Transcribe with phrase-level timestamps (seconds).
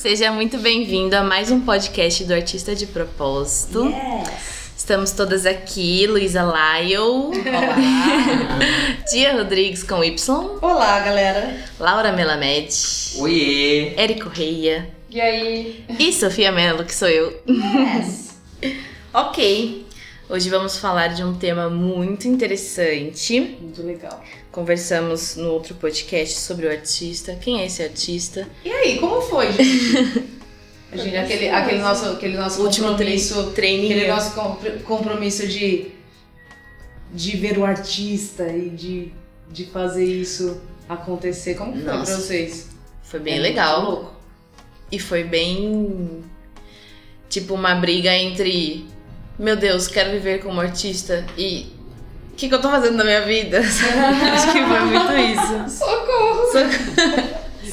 [0.00, 3.84] Seja muito bem-vindo a mais um podcast do Artista de Propósito.
[3.84, 4.72] Yes.
[4.74, 7.76] Estamos todas aqui, Luísa Lyle, Olá.
[9.10, 10.16] Tia Rodrigues com Y,
[10.62, 11.54] Olá, galera.
[11.78, 12.74] Laura Melamed,
[13.18, 13.92] Oiê!
[13.98, 15.84] Eric Correia E aí?
[15.98, 17.38] e Sofia Mello, que sou eu.
[17.46, 18.30] Yes.
[19.12, 19.79] Ok,
[20.30, 23.40] hoje vamos falar de um tema muito interessante.
[23.60, 24.22] Muito legal.
[24.52, 27.34] Conversamos no outro podcast sobre o artista.
[27.36, 28.48] Quem é esse artista?
[28.64, 30.40] E aí, como foi, gente?
[30.92, 33.92] Gente, aquele, aquele nosso, aquele nosso Último compromisso, tre- treininho.
[33.96, 35.86] aquele nosso com- compromisso de,
[37.14, 39.12] de ver o artista e de,
[39.52, 41.54] de fazer isso acontecer.
[41.54, 42.10] Como que foi Nossa.
[42.12, 42.70] pra vocês?
[43.04, 43.82] Foi bem É legal.
[43.84, 44.12] louco.
[44.90, 46.24] E foi bem.
[47.28, 48.84] Tipo, uma briga entre.
[49.40, 51.72] Meu Deus, quero viver como artista e.
[52.30, 53.58] O que, que eu tô fazendo na minha vida?
[54.34, 55.78] Acho que foi muito isso.
[55.78, 56.42] Socorro!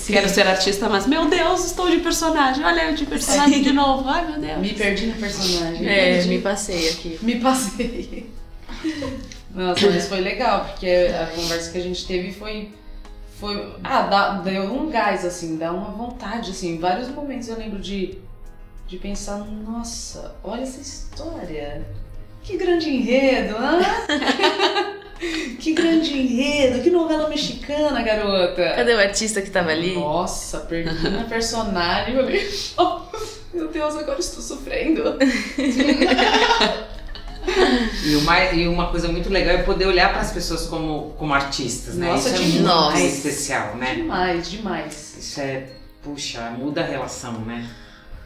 [0.08, 2.64] Quero ser artista, mas meu Deus, estou de personagem.
[2.64, 4.08] Olha eu de personagem de novo.
[4.08, 4.60] Ai, meu Deus.
[4.60, 5.86] Me perdi no personagem.
[5.86, 6.30] É, perdi.
[6.30, 7.20] me passei aqui.
[7.22, 8.30] Me passei.
[9.54, 12.72] Nossa, mas foi legal, porque a conversa que a gente teve foi.
[13.42, 16.76] foi ah, dá, deu um gás, assim, dá uma vontade, assim.
[16.76, 18.18] Em vários momentos eu lembro de,
[18.88, 21.86] de pensar: nossa, olha essa história.
[22.42, 23.80] Que grande enredo, hã?
[25.60, 28.74] que grande enredo, que novela mexicana, garota.
[28.76, 29.96] Cadê o artista que tava ali?
[29.96, 32.18] Nossa, perdi minha personagem.
[32.18, 33.02] Olhei, oh,
[33.54, 35.18] meu Deus, agora estou sofrendo.
[38.06, 41.34] E uma, e uma coisa muito legal é poder olhar para as pessoas como, como
[41.34, 42.08] artistas, né?
[42.08, 42.54] Nossa, Isso é demais.
[42.54, 43.04] muito Nossa.
[43.04, 43.96] especial, né?
[43.96, 45.16] Demais, demais.
[45.18, 45.66] Isso é,
[46.04, 47.68] puxa, muda a relação, né?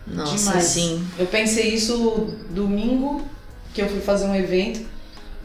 [0.08, 0.64] Nossa, Demais.
[0.66, 1.06] sim.
[1.18, 3.22] Eu pensei isso domingo,
[3.74, 4.82] que eu fui fazer um evento.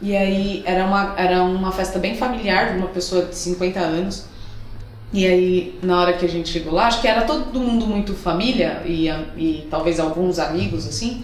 [0.01, 4.25] E aí era uma, era uma festa bem familiar de uma pessoa de 50 anos.
[5.11, 8.13] E aí, na hora que a gente chegou lá, acho que era todo mundo muito
[8.13, 9.07] família e,
[9.37, 11.23] e talvez alguns amigos, assim.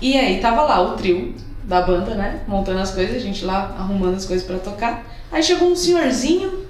[0.00, 2.42] E aí tava lá o trio da banda, né?
[2.48, 5.04] Montando as coisas, a gente lá arrumando as coisas pra tocar.
[5.30, 6.61] Aí chegou um senhorzinho.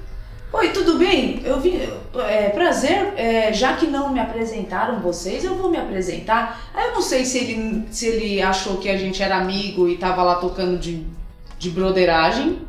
[0.53, 1.41] Oi, tudo bem?
[1.45, 1.81] Eu vim.
[2.29, 6.71] É, prazer, é, já que não me apresentaram vocês, eu vou me apresentar.
[6.75, 9.97] Aí eu não sei se ele, se ele achou que a gente era amigo e
[9.97, 11.07] tava lá tocando de,
[11.59, 12.61] de broderagem.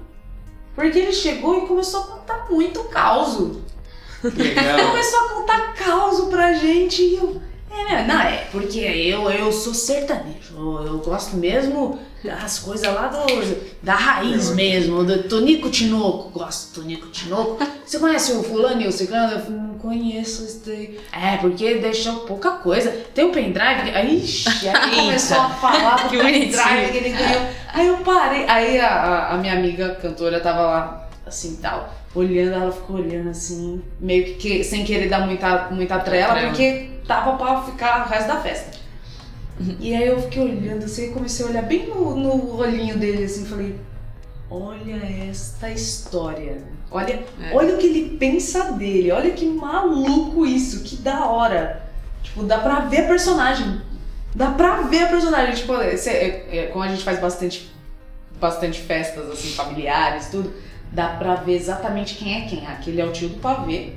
[0.74, 3.36] Porque ele chegou e começou a contar muito caos.
[4.24, 7.42] Começou a contar caos pra gente e eu.
[7.70, 8.06] É, né?
[8.08, 10.56] não, é porque eu, eu sou sertanejo.
[10.86, 13.18] Eu gosto mesmo das coisas lá do,
[13.82, 16.30] da raiz mesmo, do Tonico Tinoco.
[16.30, 17.58] Gosto do Tonico Tinoco.
[17.86, 19.34] Você conhece o fulano e o ciclano?
[19.34, 21.00] Eu falei, não conheço esse daí.
[21.12, 22.90] É, porque deixou pouca coisa.
[23.14, 23.92] Tem um pendrive.
[23.94, 27.42] Aí, ixi, aí começou a falar do Que pendrive que ele ganhou.
[27.74, 28.46] Aí eu parei.
[28.48, 31.94] Aí a, a- a minha amiga cantora tava lá, assim, tal.
[32.16, 36.48] Olhando, ela ficou olhando assim, meio que, que- sem querer dar muita, muita trela, Trela.
[36.50, 38.83] porque tava pra ficar o resto da festa.
[39.80, 43.46] E aí eu fiquei olhando assim, comecei a olhar bem no, no olhinho dele assim,
[43.46, 43.76] falei,
[44.50, 46.58] olha esta história.
[46.92, 47.54] Olha, É.
[47.56, 51.82] olha o que ele pensa dele, olha que maluco isso, que da hora.
[52.22, 53.82] Tipo, dá pra ver a personagem.
[54.36, 55.56] Dá pra ver a personagem.
[55.56, 57.72] Tipo, esse- é- é, como a gente faz bastante,
[58.40, 60.54] bastante festas assim, familiares, tudo,
[60.92, 62.66] dá pra ver exatamente quem é quem.
[62.68, 63.94] Aquele é o tio do pavê.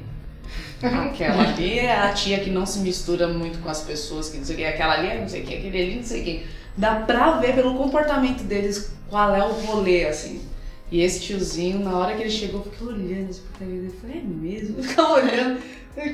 [0.82, 4.44] Aquela ali é a tia que não se mistura muito com as pessoas, que não
[4.44, 4.64] sei o que.
[4.64, 6.46] Aquela ali é não sei o que, aquele ali não sei o que.
[6.76, 10.42] Dá pra ver pelo comportamento deles qual é o rolê, assim.
[10.92, 13.86] E esse tiozinho, na hora que ele chegou, eu fiquei olhando assim pra ele.
[13.92, 14.82] Eu falei, é mesmo?
[14.84, 15.60] Ficava olhando.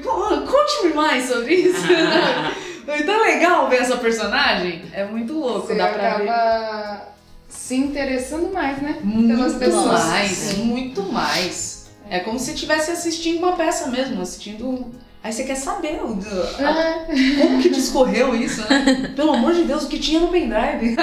[0.02, 1.82] "Co- Conte-me mais sobre isso.
[2.86, 4.82] Foi tão legal ver essa personagem.
[4.92, 6.28] É muito louco, Você dá pra ver.
[6.28, 7.08] acaba
[7.48, 8.98] se interessando mais, né?
[9.02, 10.04] Muito pelas pessoas.
[10.06, 11.71] mais, muito mais.
[12.12, 14.84] É como se estivesse assistindo uma peça mesmo, assistindo.
[15.24, 16.18] Aí você quer saber o,
[16.58, 17.06] a- É.
[17.40, 19.12] como que discorreu isso, né?
[19.16, 20.94] Pelo amor de Deus, o que tinha no pendrive.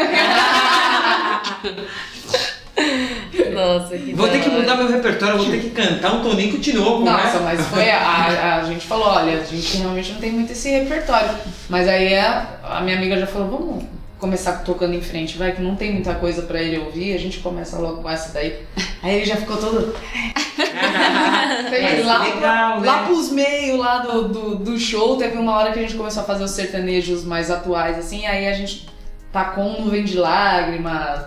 [3.53, 6.73] Nossa, que Vou ter que mudar meu repertório, vou ter que cantar um Tonico de
[6.73, 7.45] novo, Nossa, né?
[7.45, 10.69] mas foi a, a, a gente falou, olha, a gente realmente não tem muito esse
[10.69, 11.29] repertório.
[11.67, 13.83] Mas aí a, a minha amiga já falou, vamos
[14.19, 17.39] começar tocando em frente, vai que não tem muita coisa pra ele ouvir, a gente
[17.39, 18.59] começa logo com essa daí.
[19.01, 19.95] Aí ele já ficou todo.
[21.69, 22.87] Fez lá, legal, né?
[22.87, 26.23] lá pros meios lá do, do, do show, teve uma hora que a gente começou
[26.23, 28.89] a fazer os sertanejos mais atuais, assim, aí a gente
[29.31, 31.25] tacou um nuvem de lágrimas,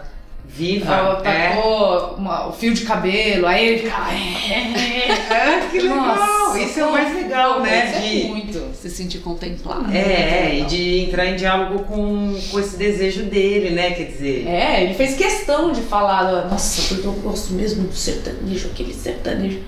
[0.54, 0.93] Viva.
[0.94, 1.49] Ela é.
[1.50, 4.10] tacou uma- o fio de cabelo, aí ele ficava.
[5.31, 5.96] Ah, que legal.
[6.16, 7.87] Nossa, Isso é o mais legal, né?
[7.87, 8.75] Isso é De, muito.
[8.75, 9.90] Se sentir contemplado.
[9.90, 13.93] é, e de entrar em diálogo com, com esse desejo dele, né?
[13.93, 14.46] Quer dizer.
[14.46, 19.60] É, ele fez questão de falar, nossa, porque eu gosto mesmo do sertanejo, aquele sertanejo.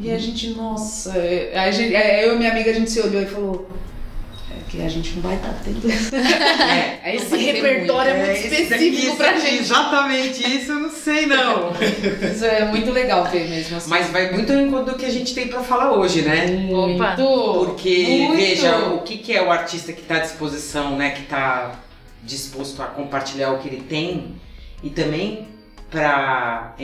[0.00, 3.00] E a gente, nossa, é, a gente, é, eu e minha amiga, a gente se
[3.00, 3.68] olhou e falou.
[4.52, 5.90] É que a gente não vai estar tendo.
[5.90, 7.16] É.
[7.16, 9.60] Esse vai ter repertório é muito É, esse daqui, específico esse pra gente.
[9.60, 11.72] Exatamente isso, eu não sei não.
[12.32, 13.90] Isso é muito legal ver mesmo assim.
[13.90, 16.46] Mas vai muito em conta do que a gente tem pra falar hoje, né?
[16.46, 17.02] muito.
[17.02, 17.16] Opa.
[17.16, 18.36] Porque, muito.
[18.36, 21.10] veja, o que, que é o artista que está à disposição, né?
[21.10, 21.72] Que está
[22.22, 24.36] disposto a compartilhar o que ele tem
[24.82, 25.48] e também
[25.92, 26.74] para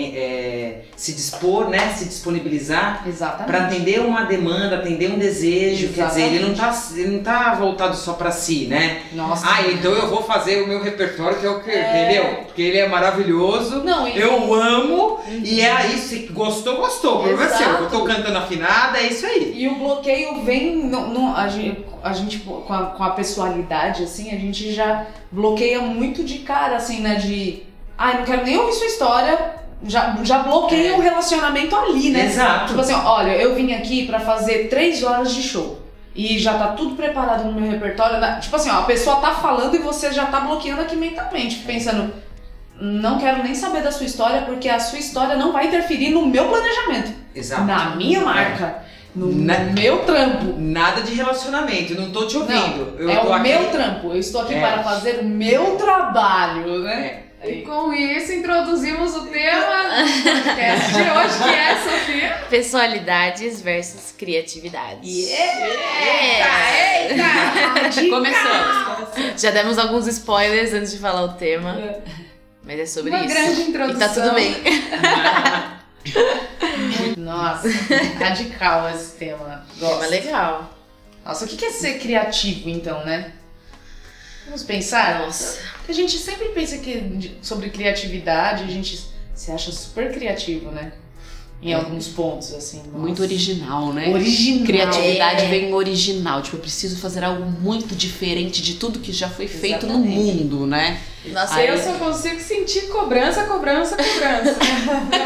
[0.94, 1.94] se dispor, né?
[1.96, 3.46] Se disponibilizar Exatamente.
[3.46, 5.88] para atender uma demanda, atender um desejo.
[5.94, 9.02] Quer dizer, ele não tá, ele não tá voltado só para si, né?
[9.14, 9.46] Nossa.
[9.49, 12.44] Ah, então eu vou fazer o meu repertório, que é o que, entendeu?
[12.44, 13.82] Porque ele é maravilhoso.
[13.82, 16.08] Não, e- Eu amo e é isso.
[16.08, 17.20] Se gostou, gostou.
[17.22, 17.69] Problema é seu.
[17.69, 19.55] Eu tô cantando afinada, é isso aí.
[19.56, 20.90] E o bloqueio vem.
[21.34, 26.22] A gente, a gente com, a, com a pessoalidade, assim, a gente já bloqueia muito
[26.25, 27.14] de cara, assim, né?
[27.14, 27.68] De.
[27.98, 29.58] Ai, não quero nem ouvir sua história.
[29.84, 30.96] Já, já bloqueia É.
[30.96, 32.26] o relacionamento ali, né?
[32.26, 32.68] Exato.
[32.68, 35.80] Tipo assim, olha, eu vim aqui pra fazer três horas de show.
[36.14, 38.18] E já tá tudo preparado no meu repertório.
[38.18, 38.38] né?
[38.40, 42.12] Tipo assim, ó, a pessoa tá falando e você já tá bloqueando aqui mentalmente, pensando.
[42.80, 46.26] Não quero nem saber da sua história, porque a sua história não vai interferir no
[46.26, 47.12] meu planejamento.
[47.34, 47.64] Exato.
[47.64, 48.82] Na minha marca.
[49.14, 50.54] No Na- meu trampo.
[50.58, 52.94] Nada de relacionamento, não tô te ouvindo.
[52.98, 53.42] eu é o aqui.
[53.48, 54.08] meu trampo.
[54.08, 54.60] Eu estou aqui É.
[54.60, 57.20] para fazer o meu trabalho, né?
[57.44, 62.46] E com isso introduzimos o tema do podcast de hoje, que é, Sofia?
[62.50, 65.08] Pessoalidades versus criatividade.
[65.08, 66.49] Eita,
[67.11, 68.11] eita!
[68.11, 69.40] Começamos.
[69.40, 71.79] Já demos alguns spoilers antes de falar o tema.
[72.64, 73.32] Mas é sobre Uma isso.
[73.35, 73.99] grande E introdução.
[74.00, 74.56] tá tudo bem.
[77.17, 77.69] Nossa,
[78.19, 79.64] radical esse tema.
[79.79, 80.11] Tema Gosto.
[80.11, 80.75] legal.
[81.25, 83.32] Nossa, o que é ser criativo, então, né?
[84.46, 85.20] Vamos pensar?
[85.20, 85.61] Nossa.
[85.88, 89.00] A gente sempre pensa que sobre criatividade, a gente
[89.35, 90.93] se acha super criativo, né?
[91.61, 92.79] Em alguns pontos, assim.
[92.87, 92.99] nossa.
[92.99, 94.11] Muito original, né?
[94.14, 94.64] Original.
[94.67, 95.49] Criatividade É.
[95.49, 96.40] vem original.
[96.40, 100.17] Tipo, eu preciso fazer algo muito diferente de tudo que já foi feito no Exatamente.
[100.44, 101.00] mundo, né?
[101.32, 104.56] Nossa, Aí- Eu só consigo sentir cobrança, cobrança, cobrança.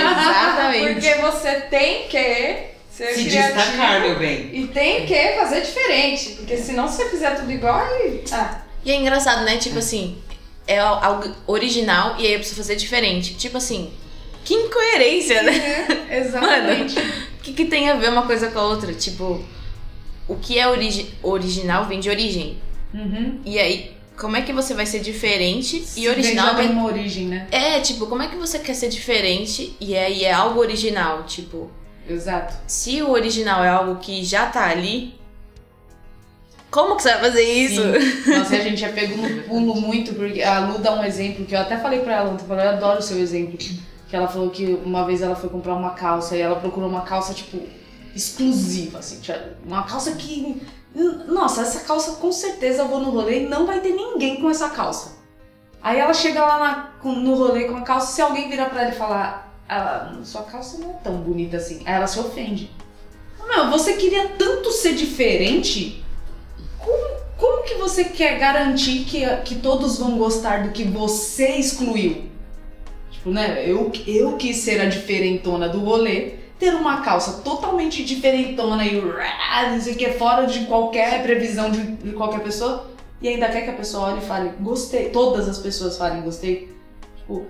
[0.00, 0.94] Exatamente.
[0.94, 2.56] Porque você tem que
[2.90, 4.50] ser Se criativo destacar, meu bem.
[4.54, 6.30] e tem que fazer diferente.
[6.36, 8.22] Porque senão se você fizer tudo igual, aí...
[8.32, 9.56] Ah, E é engraçado, né?
[9.56, 10.18] Tipo assim,
[10.66, 13.34] é algo original e aí eu preciso fazer diferente.
[13.34, 13.90] Tipo assim,
[14.44, 15.86] que incoerência, né?
[16.18, 16.98] exatamente.
[16.98, 18.92] O que, que tem a ver uma coisa com a outra?
[18.92, 19.42] Tipo,
[20.28, 22.58] o que é origi original vem de origem.
[22.92, 23.40] Uhum.
[23.44, 27.26] E aí, como é que você vai ser diferente Se e original vem uma origem,
[27.26, 27.48] né?
[27.50, 31.24] É, tipo, como é que você quer ser diferente e aí é algo original?
[31.24, 31.70] Tipo,
[32.08, 32.54] Exato.
[32.66, 35.14] se o original é algo que já tá ali,
[36.74, 37.80] como que você vai fazer isso?
[38.24, 38.30] Sim.
[38.38, 41.54] Nossa, a gente já pegou no pulo muito, porque a Lu dá um exemplo que
[41.54, 43.56] eu até falei pra ela ontem, eu falei, eu adoro o seu exemplo.
[43.56, 47.02] Que ela falou que uma vez ela foi comprar uma calça e ela procurou uma
[47.02, 47.58] calça, tipo,
[48.14, 49.20] exclusiva, assim.
[49.64, 50.60] Uma calça que.
[51.26, 54.48] Nossa, essa calça com certeza eu vou no rolê e não vai ter ninguém com
[54.50, 55.16] essa calça.
[55.82, 56.58] Aí ela chega lá
[57.02, 60.42] na- no rolê com a calça, se alguém virar pra ela e falar, ah, sua
[60.42, 61.82] calça não é tão bonita assim.
[61.84, 62.70] Aí ela se ofende.
[63.48, 66.03] Meu, você queria tanto ser diferente
[67.64, 72.24] como que você quer garantir que, que todos vão gostar do que você excluiu?
[73.10, 73.64] Tipo, né?
[73.66, 79.80] Eu, eu quis ser a diferentona do rolê, ter uma calça totalmente diferentona e não
[79.80, 82.90] sei o que, fora de qualquer previsão de, de qualquer pessoa,
[83.22, 85.08] e ainda quer que a pessoa olhe e fale, gostei.
[85.08, 86.70] Todas as pessoas falem gostei.
[87.16, 87.46] Tipo,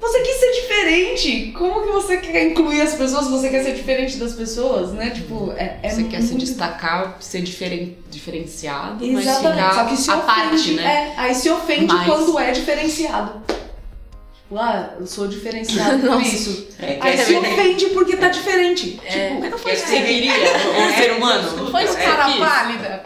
[0.00, 1.52] você quis ser diferente!
[1.52, 5.10] Como que você quer incluir as pessoas se você quer ser diferente das pessoas, né?
[5.10, 9.84] Tipo, é, é Você quer se muito destacar, ser diferen- diferenciado, mas Exatamente, ficar só
[9.86, 11.14] que se à ofende, parte, né?
[11.16, 13.42] é, aí se ofende Mas- quando é diferenciado.
[13.46, 16.68] Tipo, ah, eu sou diferenciado por isso.
[16.80, 18.98] É, Aí se ofende porque tá diferente.
[19.04, 19.28] É.
[19.28, 21.56] Tipo, Mas não foi Quer isso que você ser- queria, o ser humano?
[21.56, 23.04] não foi É, cara pálida.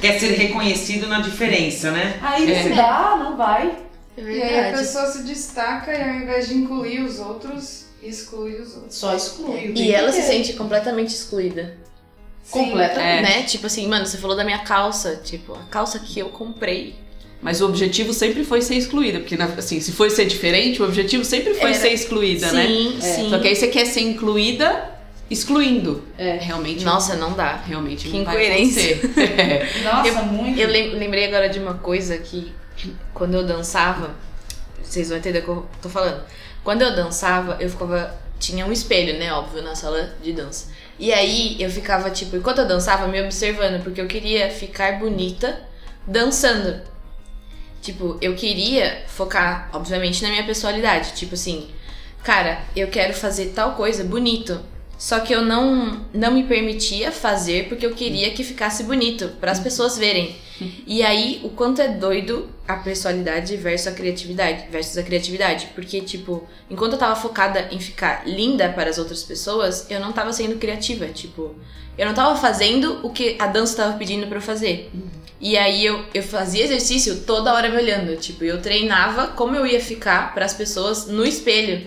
[0.00, 2.18] quer ser reconhecido na diferença, né?
[2.20, 2.62] Aí É.
[2.64, 3.72] se dá, não vai.
[4.18, 8.54] É E aí a pessoa se destaca e ao invés de incluir os outros, exclui
[8.60, 8.94] os outros.
[8.96, 9.72] Só exclui.
[9.74, 11.76] E ela se sente completamente excluída.
[12.50, 13.00] completamente.
[13.00, 13.22] É.
[13.22, 13.42] Né?
[13.42, 15.16] Tipo assim, mano, você falou da minha calça.
[15.22, 16.94] Tipo, a calça que eu comprei.
[17.40, 21.24] Mas o objetivo sempre foi ser excluída, porque assim, se for ser diferente, o objetivo
[21.24, 22.66] sempre foi Era- ser excluída, né?
[22.66, 23.00] sim, É.
[23.00, 23.30] sim.
[23.30, 24.90] Só que aí você quer ser incluída
[25.30, 26.02] excluindo.
[26.18, 26.36] É.
[26.40, 26.84] Realmente.
[26.84, 27.62] Nossa, não dá.
[27.64, 28.96] realmente que não vai incoerência.
[28.96, 29.30] acontecer.
[29.40, 29.82] É.
[29.84, 30.58] Nossa, muito.
[30.58, 32.52] Eu lem- lembrei agora de uma coisa que
[33.14, 34.14] quando eu dançava,
[34.82, 36.22] vocês vão entender o que eu tô falando.
[36.62, 38.14] Quando eu dançava, eu ficava.
[38.38, 39.32] Tinha um espelho, né?
[39.32, 40.68] Óbvio, na sala de dança.
[40.98, 45.60] E aí eu ficava, tipo, enquanto eu dançava, me observando, porque eu queria ficar bonita
[46.06, 46.80] dançando.
[47.82, 51.12] Tipo, eu queria focar, obviamente, na minha personalidade.
[51.14, 51.68] Tipo assim,
[52.22, 54.60] cara, eu quero fazer tal coisa bonito.
[54.98, 59.52] Só que eu não, não me permitia fazer porque eu queria que ficasse bonito, para
[59.52, 60.36] as pessoas verem.
[60.86, 65.68] E aí, o quanto é doido a personalidade versus a criatividade, versus a criatividade.
[65.74, 70.12] Porque, tipo, enquanto eu tava focada em ficar linda para as outras pessoas, eu não
[70.12, 71.06] tava sendo criativa.
[71.06, 71.54] Tipo,
[71.96, 74.90] eu não tava fazendo o que a dança tava pedindo para eu fazer.
[75.40, 78.16] E aí eu, eu fazia exercício toda hora me olhando.
[78.16, 81.86] Tipo, eu treinava como eu ia ficar para as pessoas no espelho.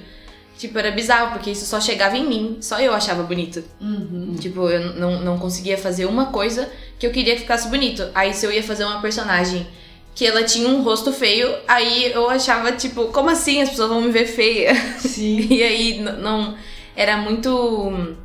[0.58, 3.64] Tipo, era bizarro, porque isso só chegava em mim, só eu achava bonito.
[3.82, 4.36] Uhum.
[4.40, 6.70] Tipo, eu não, não conseguia fazer uma coisa
[7.02, 8.08] que eu queria que ficasse bonito.
[8.14, 9.66] Aí se eu ia fazer uma personagem
[10.14, 14.02] que ela tinha um rosto feio, aí eu achava, tipo, como assim as pessoas vão
[14.02, 14.76] me ver feia?
[15.00, 15.48] Sim.
[15.50, 16.56] E aí não.
[16.96, 18.16] Era muito.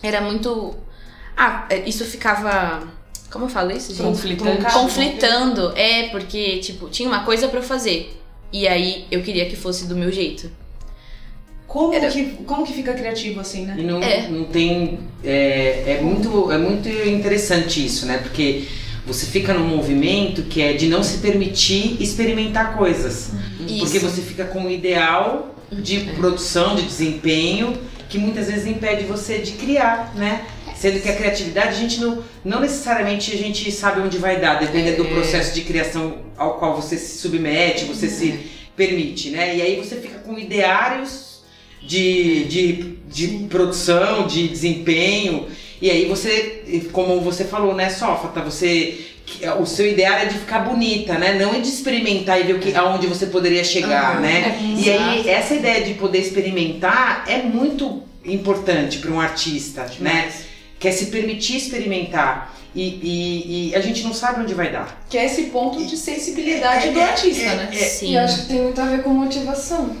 [0.00, 0.72] Era muito.
[1.36, 2.86] Ah, é, isso ficava.
[3.28, 4.06] Como eu falo isso, gente?
[4.06, 4.72] Conflitante.
[4.72, 5.72] Conflitando.
[5.76, 8.16] É, porque, tipo, tinha uma coisa pra eu fazer.
[8.52, 10.48] E aí eu queria que fosse do meu jeito.
[11.72, 13.76] Como, Era- que, como que fica criativo assim, né?
[13.78, 14.28] E não, É.
[14.28, 14.98] não tem.
[15.24, 18.18] É, é, muito, é muito interessante isso, né?
[18.18, 18.64] Porque
[19.06, 23.30] você fica num movimento que é de não se permitir experimentar coisas.
[23.56, 24.00] Porque Isso.
[24.00, 27.72] você fica com um ideal de produção, de desempenho,
[28.06, 30.44] que muitas vezes impede você de criar, né?
[30.76, 34.58] Sendo que a criatividade, a gente não, não necessariamente a gente sabe onde vai dar,
[34.60, 35.12] dependendo do É.
[35.14, 38.38] processo de criação ao qual você se submete, você se
[38.76, 39.56] permite, né?
[39.56, 41.31] E aí você fica com ideários
[41.86, 42.72] de, de,
[43.10, 45.46] de produção, de desempenho,
[45.80, 49.06] e aí você, como você falou, né, Sófata, você
[49.60, 51.32] o seu ideal é de ficar bonita, né?
[51.40, 54.20] Não é de experimentar e ver o que, aonde você poderia chegar, Aham.
[54.20, 54.58] né?
[54.76, 60.30] É, E aí, essa ideia de poder experimentar é muito importante para um artista, né?
[60.78, 62.54] Que é se permitir experimentar.
[62.74, 65.04] E, e- e a gente não sabe onde vai dar.
[65.08, 67.70] Que é esse ponto de sensibilidade do artista, né?
[67.72, 68.10] Sim.
[68.10, 69.96] E eu acho que tem muito a ver com motivação.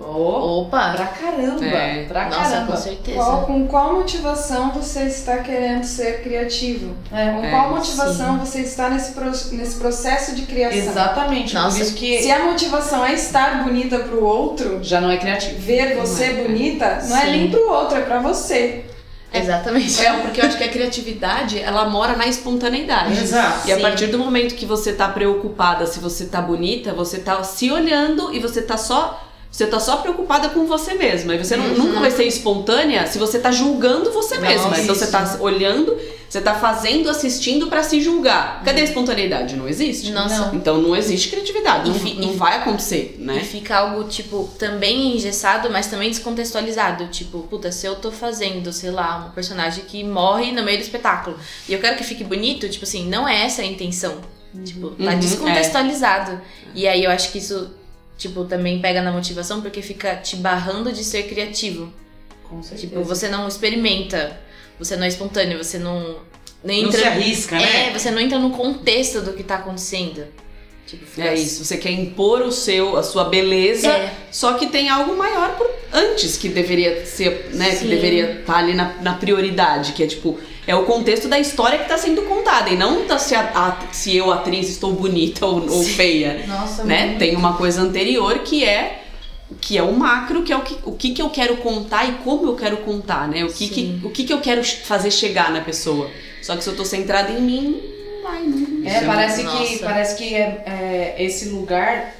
[0.00, 0.92] Oh, Opa!
[0.94, 2.04] pra caramba, É.
[2.04, 2.72] pra Nossa, caramba.
[2.72, 3.16] com certeza.
[3.18, 6.94] Qual, com qual motivação você está querendo ser criativo?
[7.12, 9.24] É, Com É, qual motivação você está nesse, pro-
[9.56, 10.78] nesse processo de criação?
[10.78, 11.76] Exatamente, Nossa.
[11.76, 15.58] por isso que Se a motivação é estar bonita pro outro, já não é criativo.
[15.60, 16.32] ver você é.
[16.44, 17.30] bonita, não é Sim.
[17.32, 18.84] nem pro outro, é pra você.
[19.34, 20.00] Exatamente.
[20.06, 23.12] É, porque eu acho que a criatividade, ela mora na espontaneidade.
[23.20, 23.68] Exato.
[23.68, 23.82] E a Sim.
[23.82, 28.32] partir do momento que você tá preocupada se você tá bonita, você tá se olhando
[28.32, 29.24] e você tá só.
[29.58, 31.34] Você tá só preocupada com você mesma.
[31.34, 34.78] E você não- nunca vai ser espontânea se você tá julgando você Nossa, mesma.
[34.78, 35.10] Então você isso.
[35.10, 35.98] tá olhando,
[36.28, 38.62] você tá fazendo, assistindo pra se julgar.
[38.62, 39.56] Cadê a espontaneidade?
[39.56, 40.12] Não existe.
[40.12, 40.52] Nossa.
[40.54, 41.90] Então não existe criatividade.
[41.90, 43.40] Não, E não e- vai acontecer, E né?
[43.40, 47.08] fica algo, tipo, também engessado, mas também descontextualizado.
[47.08, 50.82] Tipo, puta, se eu tô fazendo, sei lá, um personagem que morre no meio do
[50.82, 51.36] espetáculo
[51.68, 54.18] e eu quero que fique bonito, tipo assim, não é essa a intenção.
[54.64, 56.40] Tipo, tá Uhum, descontextualizado.
[56.74, 57.70] E aí eu acho que isso,
[58.18, 61.90] tipo, também pega na motivação porque fica te barrando de ser criativo.
[62.44, 62.86] Com certeza.
[62.88, 64.38] Tipo, você não experimenta,
[64.78, 66.00] você não é espontâneo, você não.
[66.00, 66.16] não
[66.64, 66.98] Não entra.
[67.00, 67.88] se arrisca, né?
[67.88, 70.24] é, você não entra no contexto do que tá acontecendo.
[70.86, 71.64] Tipo, É isso.
[71.66, 74.10] Você quer impor o seu, a sua beleza, É.
[74.32, 77.70] só que tem algo maior por antes que deveria ser, né?
[77.70, 77.88] Que Sim.
[77.88, 81.84] deveria estar ali na, na prioridade, que é tipo, é o contexto da história que
[81.84, 85.68] está sendo contada, e não da se, a- a- se eu, atriz, estou bonita ou,
[85.68, 86.44] ou feia.
[86.46, 87.16] Nossa, Né?
[87.18, 89.02] Tem uma coisa anterior que é
[89.62, 92.12] que é o macro, que é o que, o que, que eu quero contar e
[92.22, 93.44] como eu quero contar, né?
[93.44, 96.10] O que, que, o que, que eu quero fazer chegar na pessoa.
[96.42, 97.82] Só que se eu tô centrada em mim,
[98.14, 98.86] não vai, não.
[98.86, 102.14] É, parece que, parece que é, é, esse lugar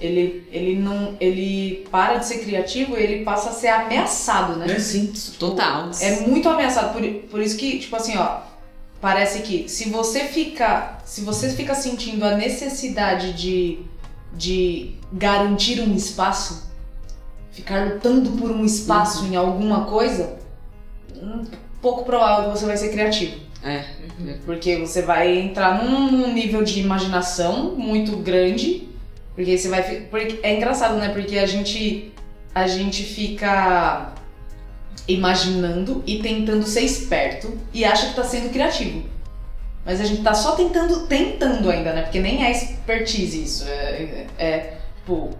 [0.00, 4.66] ele, ele não ele para de ser criativo e ele passa a ser ameaçado, né?
[4.70, 5.12] É sim.
[5.38, 5.90] Total.
[6.00, 8.40] É muito ameaçado por, por isso que tipo assim ó
[9.00, 13.78] parece que se você fica se você fica sentindo a necessidade de
[14.32, 16.66] de garantir um espaço
[17.52, 20.38] ficar lutando por um espaço em alguma coisa
[21.14, 21.44] hum,
[21.80, 23.84] pouco provável que você vai ser criativo É.
[24.44, 28.88] porque você vai entrar num nível de imaginação muito grande.
[29.36, 29.82] Porque você vai.
[30.10, 31.10] Porque é engraçado, né?
[31.10, 32.12] Porque a gente.
[32.54, 34.12] A gente fica
[35.06, 39.04] imaginando e tentando ser esperto e acha que tá sendo criativo.
[39.84, 42.02] Mas a gente tá só tentando, tentando ainda, né?
[42.02, 43.64] Porque nem é expertise isso.
[43.68, 45.30] É, é, é tipo.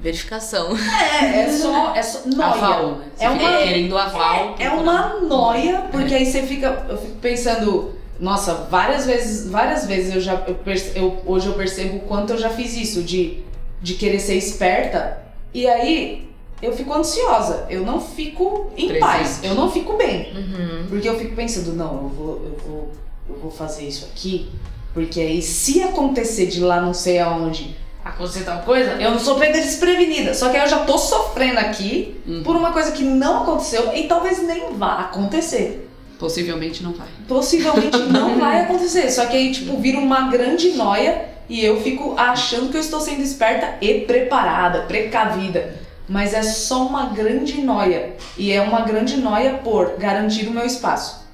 [0.00, 0.74] verificação.
[1.22, 1.94] É, é só.
[1.94, 2.46] É só noia.
[2.48, 3.04] Aval, né?
[3.14, 4.56] Você É uma- querendo aval.
[4.58, 6.86] É uma noia, porque aí você fica.
[6.88, 10.34] Eu fico pensando, nossa, várias vezes, várias vezes eu já.
[10.46, 13.42] Eu perce- eu- hoje eu percebo o quanto eu já fiz isso, de
[13.82, 15.18] de querer ser esperta.
[15.52, 16.26] E aí
[16.62, 19.00] eu fico ansiosa, eu não fico em Presente.
[19.00, 20.32] paz, eu não fico bem.
[20.34, 20.86] Uhum.
[20.88, 22.92] Porque eu fico pensando, não, eu vou, eu vou,
[23.28, 24.50] eu vou fazer isso aqui,
[24.94, 29.38] porque aí se acontecer de lá não sei aonde acontecer tal coisa, eu não sou
[29.38, 30.32] pega desprevenida.
[30.32, 32.42] Só que aí eu já tô sofrendo aqui Uhum.
[32.42, 35.90] por uma coisa que não aconteceu e talvez nem vá acontecer.
[36.18, 37.08] Possivelmente não vai.
[37.28, 39.10] Possivelmente não vai acontecer.
[39.10, 43.00] Só que aí, tipo, vira uma grande noia e eu fico achando que eu estou
[43.00, 45.78] sendo esperta e preparada, precavida.
[46.08, 48.14] Mas é só uma grande noia.
[48.36, 51.24] E é uma grande noia por garantir o meu espaço.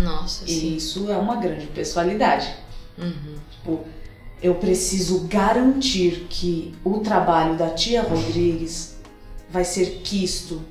[0.00, 0.52] Nossa, sim.
[0.52, 2.52] E isso é uma grande pessoalidade.
[2.98, 3.36] Uhum.
[3.50, 3.80] Tipo,
[4.42, 8.96] eu preciso garantir que o trabalho da tia Rodrigues
[9.50, 10.62] vai ser quisto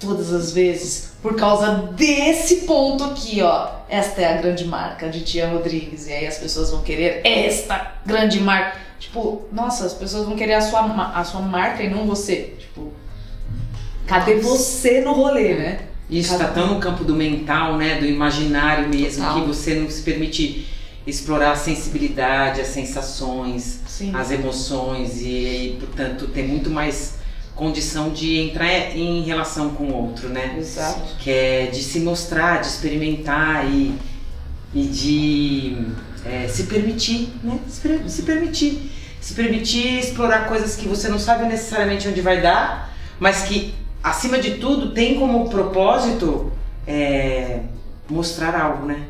[0.00, 3.68] todas as vezes por causa desse ponto aqui, ó.
[3.88, 6.06] Esta é a grande marca de tia Rodrigues.
[6.06, 8.78] E aí as pessoas vão querer esta grande marca.
[8.98, 10.80] Tipo, nossa, as pessoas vão querer a sua,
[11.14, 12.54] a sua marca e não você.
[12.58, 12.92] Tipo,
[14.06, 15.80] cadê você no rolê, né?
[16.08, 17.96] Isso tá tão no campo do mental, né?
[17.96, 19.40] Do imaginário mesmo, Total.
[19.40, 20.66] que você não se permite
[21.06, 24.14] explorar a sensibilidade, as sensações, Sim.
[24.14, 27.19] as emoções e, e, portanto, ter muito mais
[27.60, 30.56] condição de entrar em relação com o outro, né?
[30.58, 31.14] Exato.
[31.18, 33.94] Que é de se mostrar, de experimentar e,
[34.74, 35.76] e de
[36.24, 37.58] é, se permitir, né?
[37.68, 38.90] Se, se permitir.
[39.20, 44.38] Se permitir explorar coisas que você não sabe necessariamente onde vai dar, mas que, acima
[44.38, 46.50] de tudo, tem como propósito
[46.86, 47.60] é,
[48.08, 49.02] mostrar algo, né?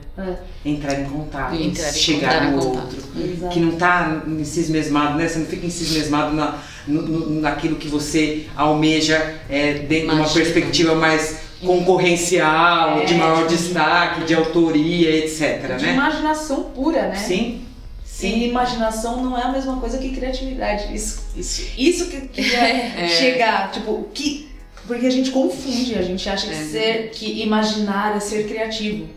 [0.65, 2.97] Entrar em contato, Entrar em chegar contato, no em contato.
[2.97, 3.55] outro Exato.
[3.55, 5.29] que não tá encismesmado, né?
[5.29, 6.59] Você não fica encismesmado na,
[6.91, 13.15] no- no- naquilo que você almeja é, dentro de uma perspectiva mais concorrencial, É, de
[13.15, 15.93] maior de- destaque, de autoria, etc, De né?
[15.95, 17.15] imaginação pura, né?
[17.17, 17.63] Sim,
[18.05, 18.45] E sim.
[18.49, 20.95] imaginação não é a mesma coisa que criatividade.
[20.95, 22.59] Isso, isso, isso que queria
[23.05, 23.09] É.
[23.09, 23.71] chegar.
[23.71, 24.49] Tipo, que.
[24.87, 26.57] Porque a gente confunde, a gente acha que É.
[26.65, 27.11] ser.
[27.13, 29.09] que imaginar é ser criativo.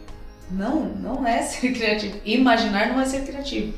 [0.51, 2.15] Não, não é ser criativo.
[2.25, 3.73] Imaginar não é ser criativo.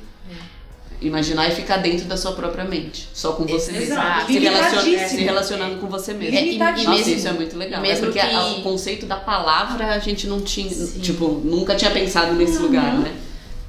[1.07, 3.07] Imaginar e ficar dentro da sua própria mente.
[3.13, 3.95] Só com você mesmo.
[4.27, 6.37] Se, relaciona- se relacionando com você mesmo.
[6.37, 6.57] É, e- e.
[6.57, 7.81] Nossa, mesmo- isso é muito legal.
[7.81, 10.69] mesmo é porque que- a- o conceito da palavra a gente não tinha.
[10.69, 10.99] Sim.
[11.01, 13.13] Tipo, nunca tinha pensado nesse lugar, né?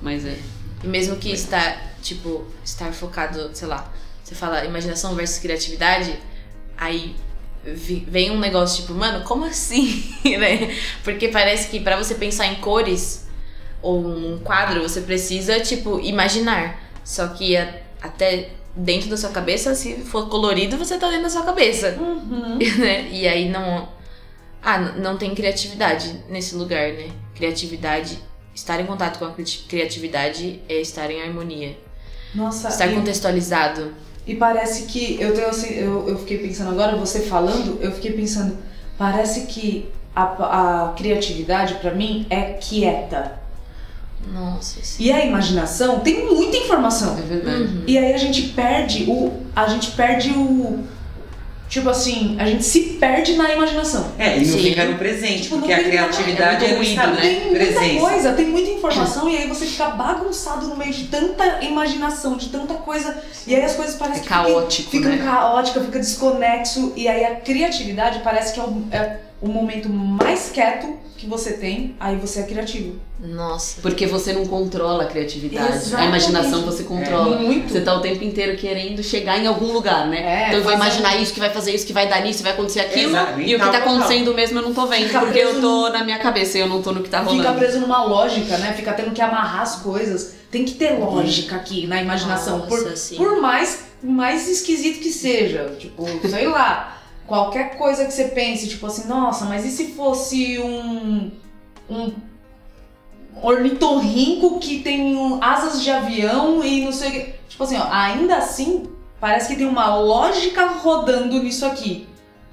[0.01, 0.37] Mas é.
[0.83, 3.93] E mesmo que estar, tipo, estar focado, sei lá,
[4.25, 6.19] você fala imaginação versus criatividade,
[6.77, 7.15] aí
[7.65, 10.05] vem um negócio tipo, mano, como assim,
[10.39, 10.75] né?
[11.05, 13.27] Porque parece que pra você pensar em cores
[13.83, 16.86] ou um quadro, você precisa, tipo, imaginar.
[17.07, 21.31] Só que a- até dentro da sua cabeça, se for colorido, você tá dentro da
[21.31, 22.59] sua cabeça, Uhum.
[22.79, 23.09] né?
[23.11, 23.89] E aí não...
[24.63, 27.09] Ah, não tem criatividade nesse lugar, né?
[27.35, 28.19] Criatividade...
[28.55, 31.79] Estar em contato com a cri- criatividade é estar em harmonia.
[32.35, 33.93] Nossa, Estar e, contextualizado.
[34.27, 35.21] e parece que.
[35.21, 38.57] Eu, tenho, assim, eu, eu fiquei pensando agora, você falando, eu fiquei pensando.
[38.97, 40.23] Parece que a,
[40.89, 43.39] a criatividade, pra mim, é quieta.
[44.33, 45.05] Nossa, sim.
[45.05, 47.17] E a imaginação tem muita informação.
[47.19, 47.63] É verdade.
[47.63, 47.83] Uhum.
[47.87, 49.33] E aí a gente perde o.
[49.55, 50.85] A gente perde o.
[51.69, 54.13] Tipo assim, a gente se perde na imaginação.
[54.17, 54.63] É, e não Sim.
[54.63, 57.21] fica no presente, Tipo, porque a criatividade é é, ruído, estado né?
[57.21, 58.01] Tem muita presença.
[58.01, 62.51] coisa, tem muita informação e aí você fica bagunçado no meio de tanta imaginação, de
[62.51, 63.21] tanta coisa.
[63.49, 65.17] E aí as coisas parecem É que caótico, ficam, né?
[65.17, 66.93] ficam caótica, fica desconexo.
[66.95, 71.55] E aí a criatividade parece que é o, é o momento mais quieto que você
[71.55, 72.97] tem, aí você é criativo.
[73.19, 73.81] Nossa.
[73.81, 75.73] Porque você não controla a criatividade.
[75.73, 76.09] A Exatamente.
[76.09, 77.39] imaginação você controla.
[77.39, 77.73] Muito.
[77.73, 80.19] Você tá o tempo inteiro querendo chegar em algum lugar, né?
[80.21, 82.39] É, então eu vou fazer- imaginar isso, que vai fazer isso, que vai dar nisso,
[82.39, 83.11] que vai acontecer aquilo.
[83.13, 83.81] Exato, e o que tá total.
[83.81, 85.07] acontecendo mesmo eu não tô vendo.
[85.07, 87.43] Fica porque eu tô na minha cabeça e eu não tô no que tá rolando.
[87.43, 88.75] Fica preso numa lógica, né?
[88.75, 90.35] Fica tendo que amarrar as coisas.
[90.51, 92.59] Tem que ter lógica aqui na imaginação.
[92.59, 93.17] Nossa, por, sim.
[93.17, 95.75] por mais, mais esquisito que seja.
[95.79, 96.93] Tipo, sei lá.
[97.27, 101.31] Qualquer coisa que você pense, tipo assim, nossa, mas e se fosse um.
[101.91, 102.13] um
[103.43, 107.35] ornitorrinco que tem um- asas de avião e não sei o que.
[107.49, 108.89] Tipo assim, ó, ainda assim,
[109.21, 112.09] parece que tem uma lógica rodando nisso aqui.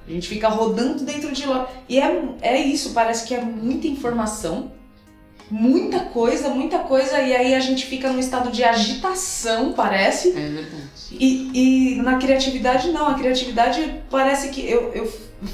[0.06, 1.68] A gente fica rodando dentro de lá.
[1.88, 4.72] E é, é isso, parece que é muita informação,
[5.50, 10.30] muita coisa, muita coisa, e aí a gente fica num estado de agitação, parece.
[10.30, 10.84] É verdade.
[11.12, 13.06] E, e na criatividade, não.
[13.06, 15.12] A criatividade parece que eu, eu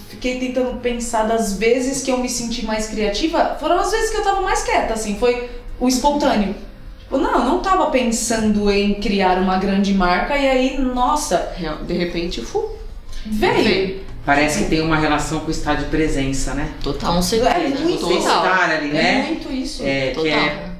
[0.08, 4.16] fiquei tentando pensar das vezes que eu me senti mais criativa, foram as vezes que
[4.16, 6.54] eu tava mais quieta, assim, foi o espontâneo.
[7.00, 11.52] Tipo, não, eu não tava pensando em criar uma grande marca, e aí, nossa,
[11.84, 12.70] De repente, fu,
[13.26, 13.64] veio.
[13.64, 14.09] veio.
[14.24, 16.68] Parece que tem uma relação com o estado de presença, né?
[16.82, 17.14] Total.
[17.14, 17.50] Com certeza.
[17.54, 18.44] É muito Você Total.
[18.44, 19.24] estar ali, É né?
[19.28, 19.82] muito isso.
[19.84, 20.30] É, que Total.
[20.32, 20.70] é